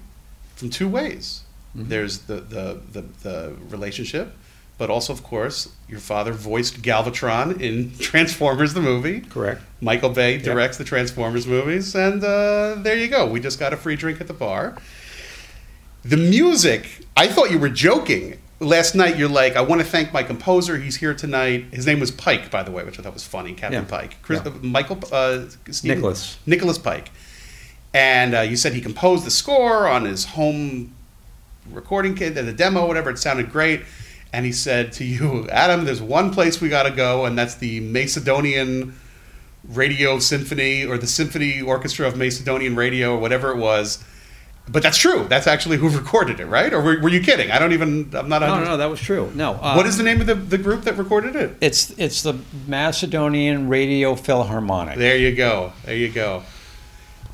[0.55, 1.41] from two ways.
[1.75, 1.89] Mm-hmm.
[1.89, 4.33] There's the, the, the, the relationship,
[4.77, 9.21] but also, of course, your father voiced Galvatron in Transformers the movie.
[9.21, 9.61] Correct.
[9.81, 13.25] Michael Bay directs the Transformers movies, and uh, there you go.
[13.25, 14.77] We just got a free drink at the bar.
[16.03, 18.39] The music, I thought you were joking.
[18.61, 20.77] Last night, you're like, I want to thank my composer.
[20.77, 21.65] He's here tonight.
[21.73, 23.53] His name was Pike, by the way, which I thought was funny.
[23.53, 23.89] Captain Yeah.
[23.89, 24.15] Pike.
[24.21, 24.51] Chris, Yeah.
[24.51, 25.41] uh, Michael, uh,
[25.71, 26.37] Stephen- Nicholas.
[26.45, 27.11] Nicholas Pike.
[27.93, 30.93] And uh, you said he composed the score on his home
[31.71, 33.09] recording kit, the demo, whatever.
[33.09, 33.81] It sounded great.
[34.31, 37.55] And he said to you, Adam, there's one place we got to go, and that's
[37.55, 38.95] the Macedonian
[39.69, 44.03] Radio Symphony or the Symphony Orchestra of Macedonian Radio or whatever it was.
[44.67, 45.25] But that's true.
[45.29, 46.73] That's actually who recorded it, right?
[46.73, 47.51] Or were, were you kidding?
[47.51, 48.09] I don't even.
[48.13, 48.41] I'm not.
[48.41, 49.31] No, under- no, no, that was true.
[49.35, 49.53] No.
[49.53, 51.57] Uh, what is the name of the, the group that recorded it?
[51.61, 54.97] It's it's the Macedonian Radio Philharmonic.
[54.97, 55.73] There you go.
[55.85, 56.43] There you go.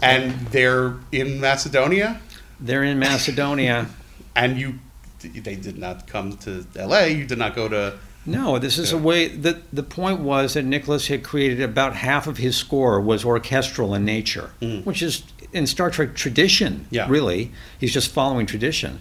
[0.02, 2.20] And they're in Macedonia.
[2.60, 3.88] They're in Macedonia.
[4.36, 4.80] and you,
[5.20, 7.10] they did not come to L.A.
[7.10, 7.98] You did not go to.
[8.26, 12.28] No, this is a way that the point was that Nicholas had created about half
[12.28, 14.86] of his score was orchestral in nature, mm.
[14.86, 16.86] which is in Star Trek tradition.
[16.92, 17.08] Yeah.
[17.10, 19.00] really, he's just following tradition.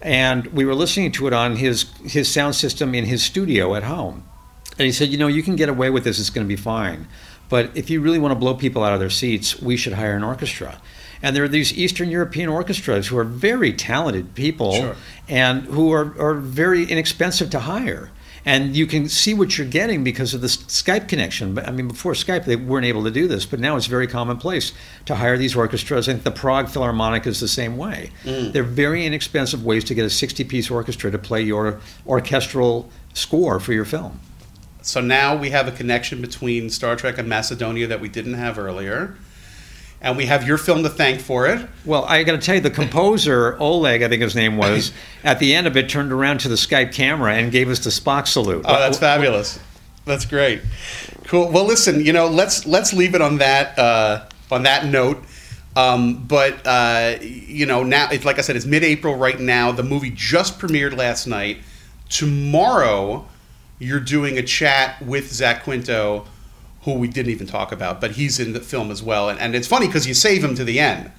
[0.00, 3.82] And we were listening to it on his his sound system in his studio at
[3.82, 4.24] home,
[4.78, 6.60] and he said, "You know, you can get away with this; it's going to be
[6.60, 7.06] fine.
[7.50, 10.16] But if you really want to blow people out of their seats, we should hire
[10.16, 10.80] an orchestra."
[11.22, 14.96] And there are these Eastern European orchestras who are very talented people Sure.
[15.26, 18.10] and who are, are very inexpensive to hire.
[18.46, 21.54] And you can see what you're getting because of the Skype connection.
[21.54, 24.06] But I mean, before Skype, they weren't able to do this, but now it's very
[24.06, 24.72] commonplace
[25.06, 26.08] to hire these orchestras.
[26.08, 28.10] I think the Prague Philharmonic is the same way.
[28.24, 28.52] Mm.
[28.52, 33.60] They're very inexpensive ways to get a 60 piece orchestra to play your orchestral score
[33.60, 34.20] for your film.
[34.82, 38.58] So now we have a connection between Star Trek and Macedonia that we didn't have
[38.58, 39.16] earlier,
[40.04, 41.66] and we have your film to thank for it.
[41.86, 44.92] Well, I got to tell you, the composer Oleg, I think his name was,
[45.24, 47.90] at the end of it, turned around to the Skype camera and gave us the
[47.90, 48.66] Spock salute.
[48.68, 49.58] Oh, that's fabulous.
[50.04, 50.60] That's great.
[51.24, 51.50] Cool.
[51.50, 55.24] Well, listen, you know, let's let's leave it on that uh, on that note.
[55.74, 59.72] Um, but uh, you know, now it's like I said, it's mid-April right now.
[59.72, 61.60] The movie just premiered last night.
[62.10, 63.26] Tomorrow,
[63.78, 66.26] you're doing a chat with Zach Quinto,
[66.84, 69.28] who we didn't even talk about, but he's in the film as well.
[69.28, 71.10] And, and it's funny because you save him to the end.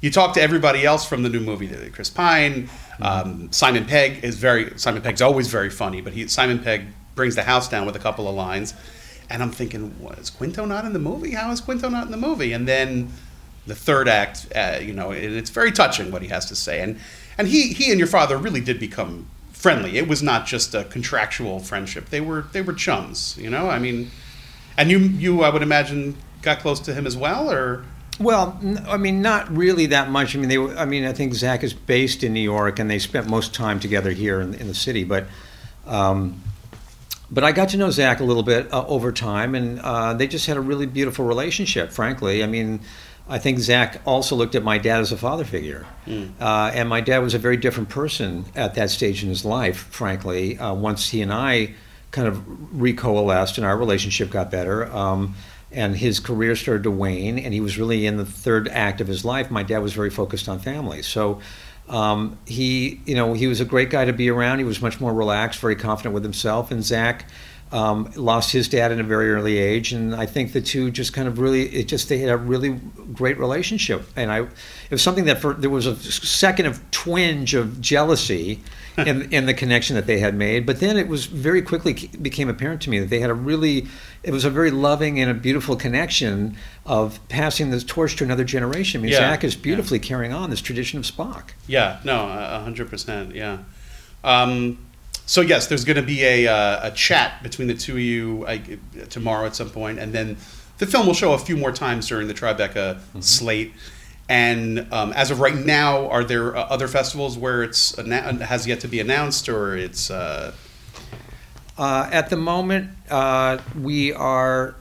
[0.00, 2.68] You talk to everybody else from the new movie, Chris Pine,
[3.00, 7.34] um, Simon Pegg is very Simon Pegg's always very funny, but he Simon Pegg brings
[7.34, 8.74] the house down with a couple of lines,
[9.28, 11.32] and I'm thinking, what, is Quinto not in the movie?
[11.32, 12.52] How is Quinto not in the movie?
[12.52, 13.12] And then
[13.66, 16.80] the third act, uh, you know, and it's very touching what he has to say,
[16.80, 16.98] and
[17.38, 19.98] and he he and your father really did become friendly.
[19.98, 23.68] It was not just a contractual friendship; they were they were chums, you know.
[23.68, 24.10] I mean,
[24.78, 27.84] and you you I would imagine got close to him as well, or
[28.18, 30.34] Well, I mean, not really that much.
[30.36, 30.58] I mean, they.
[30.58, 33.54] were- I mean, I think Zach is based in New York, and they spent most
[33.54, 35.04] time together here in, in the city.
[35.04, 35.26] But,
[35.86, 36.40] um,
[37.30, 40.26] but I got to know Zach a little bit uh, over time, and uh, they
[40.26, 41.90] just had a really beautiful relationship.
[41.90, 42.80] Frankly, I mean,
[43.28, 45.86] I think Zach also looked at my dad as a father figure,
[46.40, 49.78] uh, and my dad was a very different person at that stage in his life.
[49.90, 51.74] Frankly, uh, once he and I
[52.12, 52.36] kind of
[52.74, 54.86] recoalesced and our relationship got better.
[54.92, 55.34] Um,
[55.72, 59.06] and his career started to wane, and he was really in the third act of
[59.06, 59.50] his life.
[59.50, 61.40] My dad was very focused on family, so
[61.88, 64.58] um, he, you know, he was a great guy to be around.
[64.58, 66.70] He was much more relaxed, very confident with himself.
[66.70, 67.26] And Zach
[67.72, 71.14] um, lost his dad at a very early age, and I think the two just
[71.14, 72.78] kind of really, it just they had a really
[73.14, 74.04] great relationship.
[74.14, 78.62] And I, it was something that for there was a second of twinge of jealousy
[78.98, 80.66] in, in the connection that they had made.
[80.66, 83.86] But then it was very quickly became apparent to me that they had a really,
[84.22, 88.44] it was a very loving and a beautiful connection of passing the torch to another
[88.44, 89.00] generation.
[89.00, 91.52] I mean, Yeah, Zach is beautifully carrying on this tradition of Spock.
[91.66, 93.34] Yeah, no, a hundred percent.
[93.34, 93.58] Yeah.
[94.24, 94.78] Um,
[95.26, 98.46] so yes, there's going to be a uh, a chat between the two of you
[98.46, 98.60] I,
[99.08, 100.36] tomorrow at some point, and then
[100.78, 103.72] the film will show a few more times during the Tribeca slate.
[104.28, 108.66] And um, as of right now, are there uh, other festivals where it's anna- has
[108.66, 110.52] yet to be announced, or it's uh,
[111.78, 114.74] Uh, at the moment, uh, we are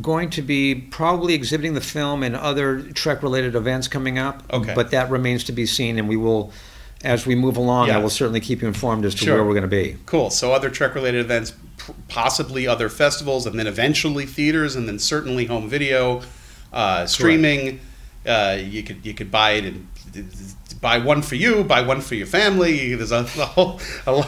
[0.00, 4.42] going to be probably exhibiting the film and other Trek-related events coming up.
[4.50, 4.74] Okay.
[4.74, 6.50] But that remains to be seen, and we will,
[7.04, 7.96] as we move along, Yeah.
[7.96, 9.36] I will certainly keep you informed as to Sure.
[9.36, 9.96] where we're going to be.
[10.06, 10.30] Cool.
[10.30, 11.52] So other Trek related events,
[12.08, 16.22] possibly other festivals, and then eventually theaters, and then certainly home video,
[16.72, 17.80] uh, streaming.
[18.26, 19.86] Uh, you could you could buy it and
[20.80, 22.94] buy one for you, buy one for your family.
[22.94, 24.26] There's a, a whole a, lo-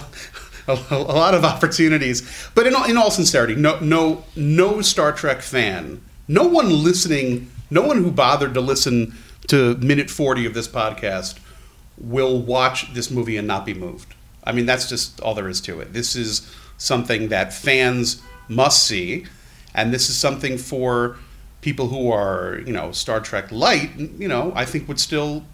[0.66, 2.22] a, a lot of opportunities.
[2.54, 7.50] But in all, in all sincerity, no no no Star Trek fan, no one listening,
[7.70, 9.14] no one who bothered to listen
[9.48, 11.34] to minute forty of this podcast
[12.02, 14.14] will watch this movie and not be moved.
[14.44, 15.92] I mean, that's just all there is to it.
[15.92, 19.26] This is something that fans must see,
[19.74, 21.16] and this is something for
[21.60, 25.44] people who are, you know, Star Trek light, you know, I think would still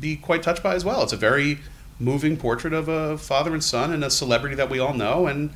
[0.00, 1.02] be quite touched by as well.
[1.02, 1.60] It's a very
[2.00, 5.50] moving portrait of a father and son and a celebrity that we all know, and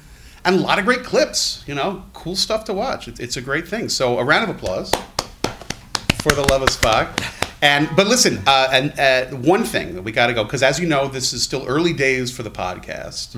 [0.45, 1.65] and a lot of great clips.
[1.67, 3.09] You know, cool stuff to watch.
[3.09, 3.89] It's, a great thing.
[3.89, 4.93] So a round of applause
[6.23, 7.48] for the love of Spock.
[7.61, 10.79] And but listen, uh, and uh, one thing that we got to go because as
[10.79, 13.35] you know, this is still early days for the podcast,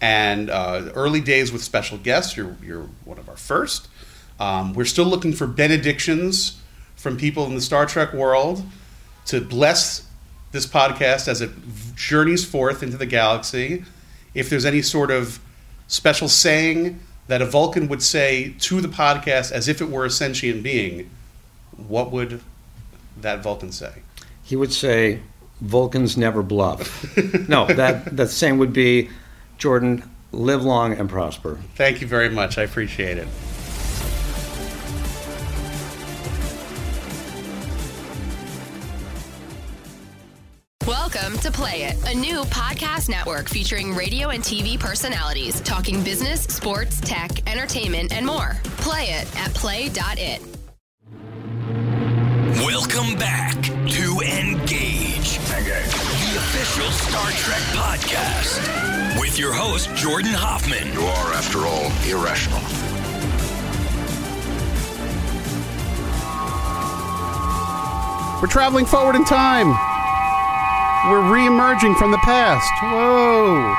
[0.00, 2.36] and uh, early days with special guests.
[2.36, 3.88] You're you're one of our first.
[4.40, 6.60] Um, we're still looking for benedictions
[6.96, 8.64] from people in the Star Trek world
[9.26, 10.06] to bless
[10.52, 11.50] this podcast as it
[11.94, 13.84] journeys forth into the galaxy.
[14.34, 15.38] If there's any sort of
[15.86, 20.10] special saying that a Vulcan would say to the podcast as if it were a
[20.10, 21.10] sentient being,
[21.76, 22.40] what would
[23.22, 24.02] that Vulcan say?
[24.42, 25.20] He would say,
[25.60, 27.16] Vulcans never bluff.
[27.48, 29.10] no, that, that same would be,
[29.58, 31.58] Jordan, live long and prosper.
[31.74, 32.58] Thank you very much.
[32.58, 33.28] I appreciate it.
[40.86, 46.44] Welcome to Play It, a new podcast network featuring radio and TV personalities talking business,
[46.44, 48.56] sports, tech, entertainment, and more.
[48.78, 50.57] Play it at play.it.
[52.64, 55.38] Welcome back to Engage.
[55.38, 55.92] Engage.
[55.94, 59.20] The official Star Trek podcast.
[59.20, 60.92] With your host, Jordan Hoffman.
[60.92, 62.58] You are, after all, irrational.
[68.42, 69.68] We're traveling forward in time.
[71.08, 72.72] We're re-emerging from the past.
[72.82, 73.72] Whoa.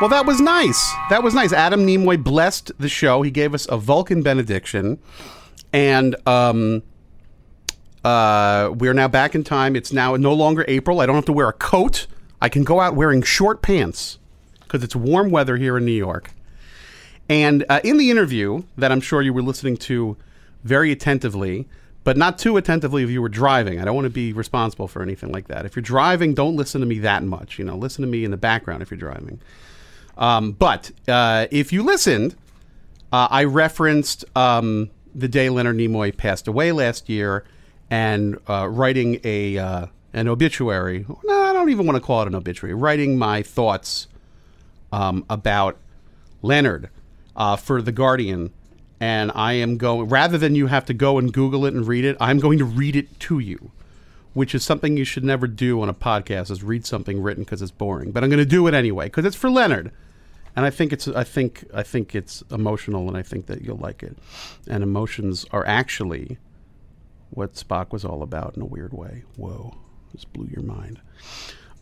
[0.00, 0.90] Well, that was nice.
[1.10, 1.52] That was nice.
[1.52, 3.20] Adam Nimoy blessed the show.
[3.20, 4.98] He gave us a Vulcan benediction,
[5.74, 6.82] and um,
[8.04, 9.76] uh, we're now back in time.
[9.76, 11.00] It's now no longer April.
[11.00, 12.06] I don't have to wear a coat.
[12.40, 14.18] I can go out wearing short pants
[14.62, 16.30] because it's warm weather here in New York.
[17.28, 20.16] And uh, in the interview that I'm sure you were listening to
[20.64, 21.68] very attentively,
[22.02, 23.80] but not too attentively if you were driving.
[23.80, 25.66] I don't want to be responsible for anything like that.
[25.66, 27.58] If you're driving, don't listen to me that much.
[27.58, 29.40] You know, listen to me in the background if you're driving.
[30.16, 32.34] Um, but uh, if you listened,
[33.12, 37.44] uh, I referenced um, the day Leonard Nimoy passed away last year,
[37.90, 41.04] and uh, writing a uh, an obituary.
[41.24, 42.74] No, I don't even want to call it an obituary.
[42.74, 44.06] Writing my thoughts
[44.92, 45.76] um, about
[46.42, 46.88] Leonard
[47.36, 48.52] uh, for the Guardian,
[49.00, 52.04] and I am going rather than you have to go and Google it and read
[52.04, 52.16] it.
[52.20, 53.72] I'm going to read it to you,
[54.34, 57.62] which is something you should never do on a podcast: is read something written because
[57.62, 58.12] it's boring.
[58.12, 59.90] But I'm going to do it anyway because it's for Leonard,
[60.54, 63.78] and I think it's I think I think it's emotional, and I think that you'll
[63.78, 64.16] like it.
[64.68, 66.38] And emotions are actually
[67.30, 69.24] what Spock was all about in a weird way.
[69.36, 69.74] Whoa,
[70.12, 71.00] this blew your mind.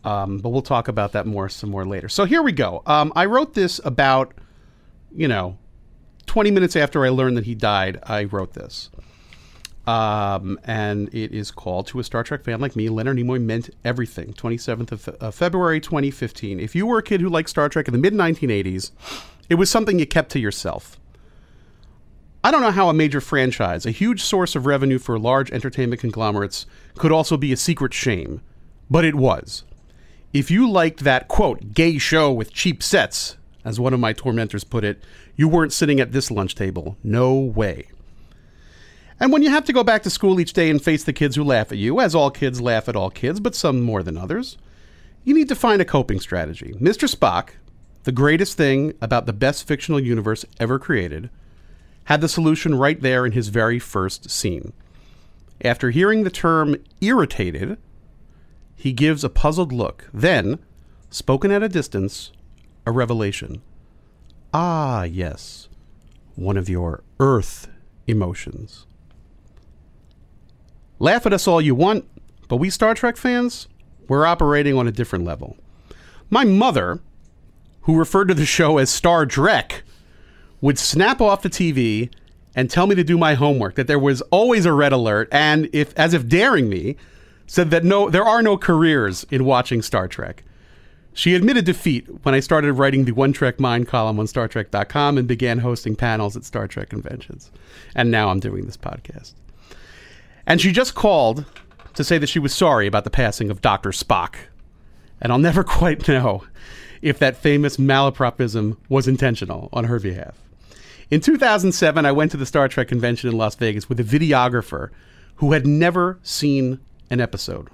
[0.03, 2.07] Um, but we'll talk about that more some more later.
[2.07, 2.81] So here we go.
[2.85, 4.33] Um, I wrote this about,
[5.13, 5.57] you know,
[6.27, 7.99] 20 minutes after I learned that he died.
[8.03, 8.89] I wrote this.
[9.87, 13.71] Um, and it is called To a Star Trek Fan Like Me, Leonard Nimoy Meant
[13.83, 16.59] Everything, 27th of uh, February 2015.
[16.59, 18.91] If you were a kid who liked Star Trek in the mid 1980s,
[19.49, 20.98] it was something you kept to yourself.
[22.49, 26.01] I don't know how a major franchise, a huge source of revenue for large entertainment
[26.01, 26.65] conglomerates,
[26.97, 28.41] could also be a secret shame,
[28.89, 29.65] but it was.
[30.33, 34.63] If you liked that, quote, gay show with cheap sets, as one of my tormentors
[34.63, 35.03] put it,
[35.35, 36.97] you weren't sitting at this lunch table.
[37.03, 37.89] No way.
[39.19, 41.35] And when you have to go back to school each day and face the kids
[41.35, 44.17] who laugh at you, as all kids laugh at all kids, but some more than
[44.17, 44.57] others,
[45.23, 46.73] you need to find a coping strategy.
[46.81, 47.07] Mr.
[47.07, 47.49] Spock,
[48.05, 51.29] the greatest thing about the best fictional universe ever created,
[52.05, 54.73] had the solution right there in his very first scene.
[55.63, 57.77] After hearing the term irritated,
[58.75, 60.09] he gives a puzzled look.
[60.13, 60.59] Then,
[61.09, 62.31] spoken at a distance,
[62.85, 63.61] a revelation.
[64.53, 65.67] Ah, yes,
[66.35, 67.67] one of your earth
[68.07, 68.85] emotions.
[70.97, 72.05] Laugh at us all you want,
[72.47, 73.67] but we Star Trek fans,
[74.07, 75.57] we're operating on a different level.
[76.29, 76.99] My mother,
[77.81, 79.83] who referred to the show as Star Trek,
[80.61, 82.11] would snap off the TV
[82.55, 85.69] and tell me to do my homework, that there was always a red alert, and
[85.71, 86.95] if as if daring me,
[87.47, 90.43] said that no there are no careers in watching Star Trek.
[91.13, 95.17] She admitted defeat when I started writing the One Trek Mind column on Star StarTrek.com
[95.17, 97.51] and began hosting panels at Star Trek conventions.
[97.95, 99.33] And now I'm doing this podcast.
[100.45, 101.45] And she just called
[101.95, 103.89] to say that she was sorry about the passing of Dr.
[103.89, 104.35] Spock.
[105.19, 106.43] And I'll never quite know
[107.01, 110.37] if that famous malapropism was intentional on her behalf.
[111.11, 114.89] In 2007, I went to the Star Trek convention in Las Vegas with a videographer
[115.35, 116.79] who had never seen
[117.09, 117.69] an episode.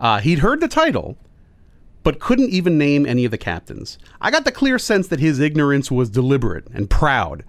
[0.00, 1.16] Uh, he'd heard the title,
[2.02, 3.98] but couldn't even name any of the captains.
[4.20, 7.44] I got the clear sense that his ignorance was deliberate and proud.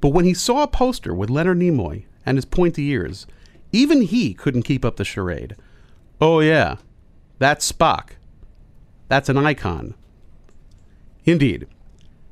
[0.00, 3.26] But when he saw a poster with Leonard Nimoy and his pointy ears,
[3.72, 5.56] even he couldn't keep up the charade.
[6.20, 6.76] Oh, yeah,
[7.38, 8.10] that's Spock.
[9.08, 9.94] That's an icon.
[11.24, 11.66] Indeed.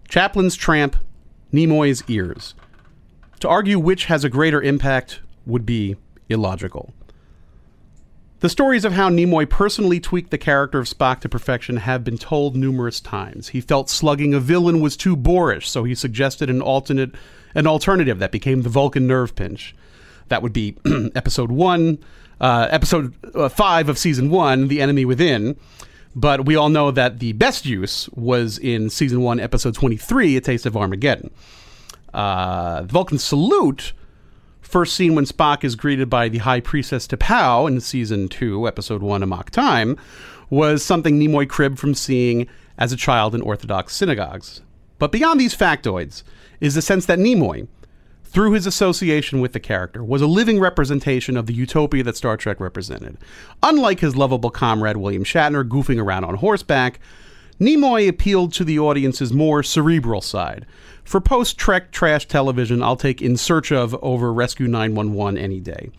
[0.08, 0.96] Chaplin's tramp,
[1.52, 2.54] Nimoy's ears.
[3.40, 5.96] To argue which has a greater impact would be
[6.28, 6.92] illogical.
[8.42, 12.18] The stories of how Nimoy personally tweaked the character of Spock to perfection have been
[12.18, 13.50] told numerous times.
[13.50, 17.14] He felt slugging a villain was too boorish, so he suggested an alternate
[17.54, 19.76] an alternative that became the Vulcan nerve pinch.
[20.28, 20.76] That would be
[21.14, 21.98] episode 1,
[22.40, 25.56] uh, episode uh, 5 of season 1, The Enemy Within.
[26.14, 30.40] But we all know that the best use was in season 1, episode 23, A
[30.40, 31.30] Taste of Armageddon.
[32.12, 33.92] Uh, the Vulcan salute
[34.60, 39.02] first seen when Spock is greeted by the High Priestess T'Pau in season two, episode
[39.02, 39.98] one, Amok Time,
[40.50, 42.46] was something Nimoy cribbed from seeing
[42.78, 44.62] as a child in Orthodox synagogues.
[44.98, 46.22] But beyond these factoids
[46.60, 47.68] is the sense that Nimoy,
[48.32, 52.38] through his association with the character, was a living representation of the utopia that Star
[52.38, 53.18] Trek represented.
[53.62, 56.98] Unlike his lovable comrade William Shatner goofing around on horseback,
[57.60, 60.64] Nimoy appealed to the audience's more cerebral side.
[61.04, 65.90] For post Trek trash television, I'll take In Search of over Rescue 911 any day.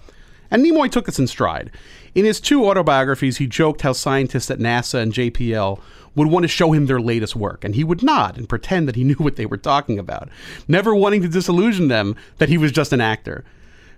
[0.50, 1.72] And Nimoy took this in stride.
[2.16, 5.80] In his two autobiographies, he joked how scientists at NASA and JPL
[6.16, 8.96] would want to show him their latest work, and he would nod and pretend that
[8.96, 10.30] he knew what they were talking about,
[10.68, 13.44] never wanting to disillusion them that he was just an actor.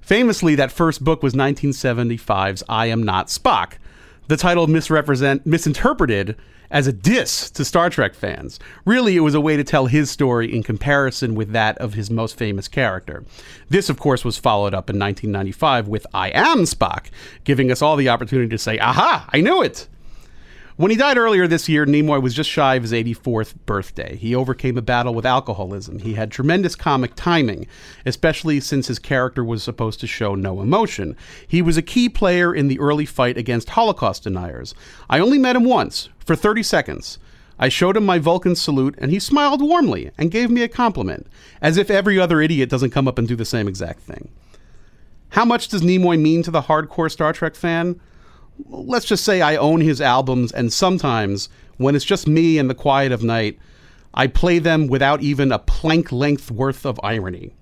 [0.01, 3.73] Famously, that first book was 1975's I Am Not Spock.
[4.27, 6.35] The title misrepresent misinterpreted
[6.69, 8.59] as a diss to Star Trek fans.
[8.85, 12.09] Really, it was a way to tell his story in comparison with that of his
[12.11, 13.23] most famous character.
[13.69, 17.07] This, of course, was followed up in 1995 with I Am Spock,
[17.43, 19.87] giving us all the opportunity to say, Aha, I knew it!
[20.77, 24.17] When he died earlier this year, Nimoy was just shy of his 84th birthday.
[24.17, 25.99] He overcame a battle with alcoholism.
[25.99, 27.67] He had tremendous comic timing,
[28.05, 31.15] especially since his character was supposed to show no emotion.
[31.47, 34.75] He was a key player in the early fight against Holocaust deniers.
[35.09, 37.19] I only met him once, for 30 seconds.
[37.57, 41.27] I showed him my Vulcan salute, and he smiled warmly and gave me a compliment,
[41.61, 44.27] as if every other idiot doesn't come up and do the same exact thing.
[45.29, 48.01] How much does Nimoy mean to the hardcore Star Trek fan?
[48.67, 52.75] Let's just say I own his albums, and sometimes when it's just me and the
[52.75, 53.59] quiet of night,
[54.13, 57.53] I play them without even a Planck length worth of irony.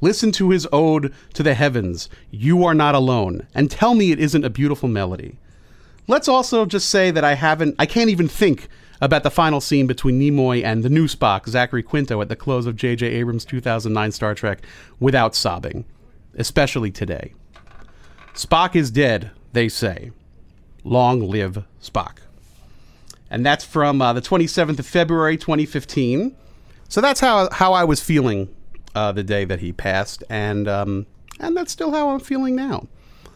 [0.00, 4.20] Listen to his ode to the heavens, You Are Not Alone, and tell me it
[4.20, 5.38] isn't a beautiful melody.
[6.06, 8.68] Let's also just say that I haven't, I can't even think
[9.00, 12.66] about the final scene between Nimoy and the new Spock, Zachary Quinto, at the close
[12.66, 13.06] of J.J.
[13.06, 14.62] Abrams' 2009 Star Trek
[15.00, 15.84] without sobbing,
[16.36, 17.34] especially today.
[18.34, 20.12] Spock is dead, they say.
[20.88, 22.18] Long live Spock.
[23.30, 26.34] And that's from uh, the 27th of February, 2015.
[26.88, 28.48] So that's how, how I was feeling
[28.94, 31.06] uh, the day that he passed, and um,
[31.38, 32.88] and that's still how I'm feeling now.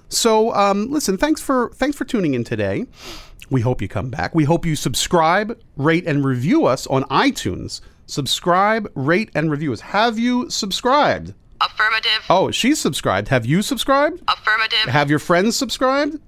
[0.09, 2.87] So um, listen, thanks for thanks for tuning in today.
[3.51, 4.35] We hope you come back.
[4.35, 7.81] We hope you subscribe, rate, and review us on iTunes.
[8.07, 9.81] Subscribe, rate, and review us.
[9.81, 11.35] Have you subscribed?
[11.61, 12.25] Affirmative.
[12.29, 13.29] Oh, she's subscribed.
[13.29, 14.23] Have you subscribed?
[14.27, 14.91] Affirmative.
[14.91, 16.19] Have your friends subscribed?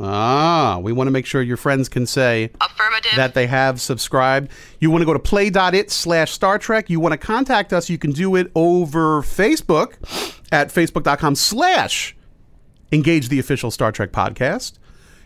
[0.00, 3.12] Ah, we want to make sure your friends can say Affirmative.
[3.16, 4.50] that they have subscribed.
[4.80, 6.88] You want to go to play.it slash Star Trek.
[6.88, 9.94] You want to contact us, you can do it over Facebook
[10.52, 12.16] at facebook.com slash
[12.92, 14.78] engage the official Star Trek podcast.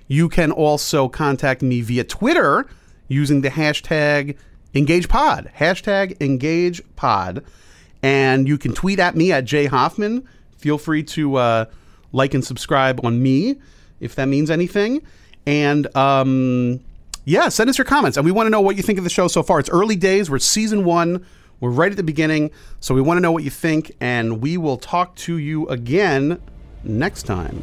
[0.09, 2.67] You can also contact me via Twitter
[3.09, 4.37] using the hashtag
[4.75, 5.53] EngagePod.
[5.55, 7.45] Hashtag EngagePod.
[8.03, 10.27] And you can tweet at me at Jay Hoffman.
[10.57, 11.65] Feel free to uh,
[12.11, 13.59] like and subscribe on me
[14.03, 15.01] if that means anything.
[15.47, 16.81] And um,
[17.25, 18.17] Yeah, send us your comments.
[18.17, 19.61] And we want to know what you think of the show so far.
[19.61, 20.29] It's early days.
[20.29, 21.25] We're season one.
[21.61, 22.51] We're right at the beginning.
[22.81, 23.93] So we want to know what you think.
[24.01, 26.41] And we will talk to you again
[26.85, 27.63] next time.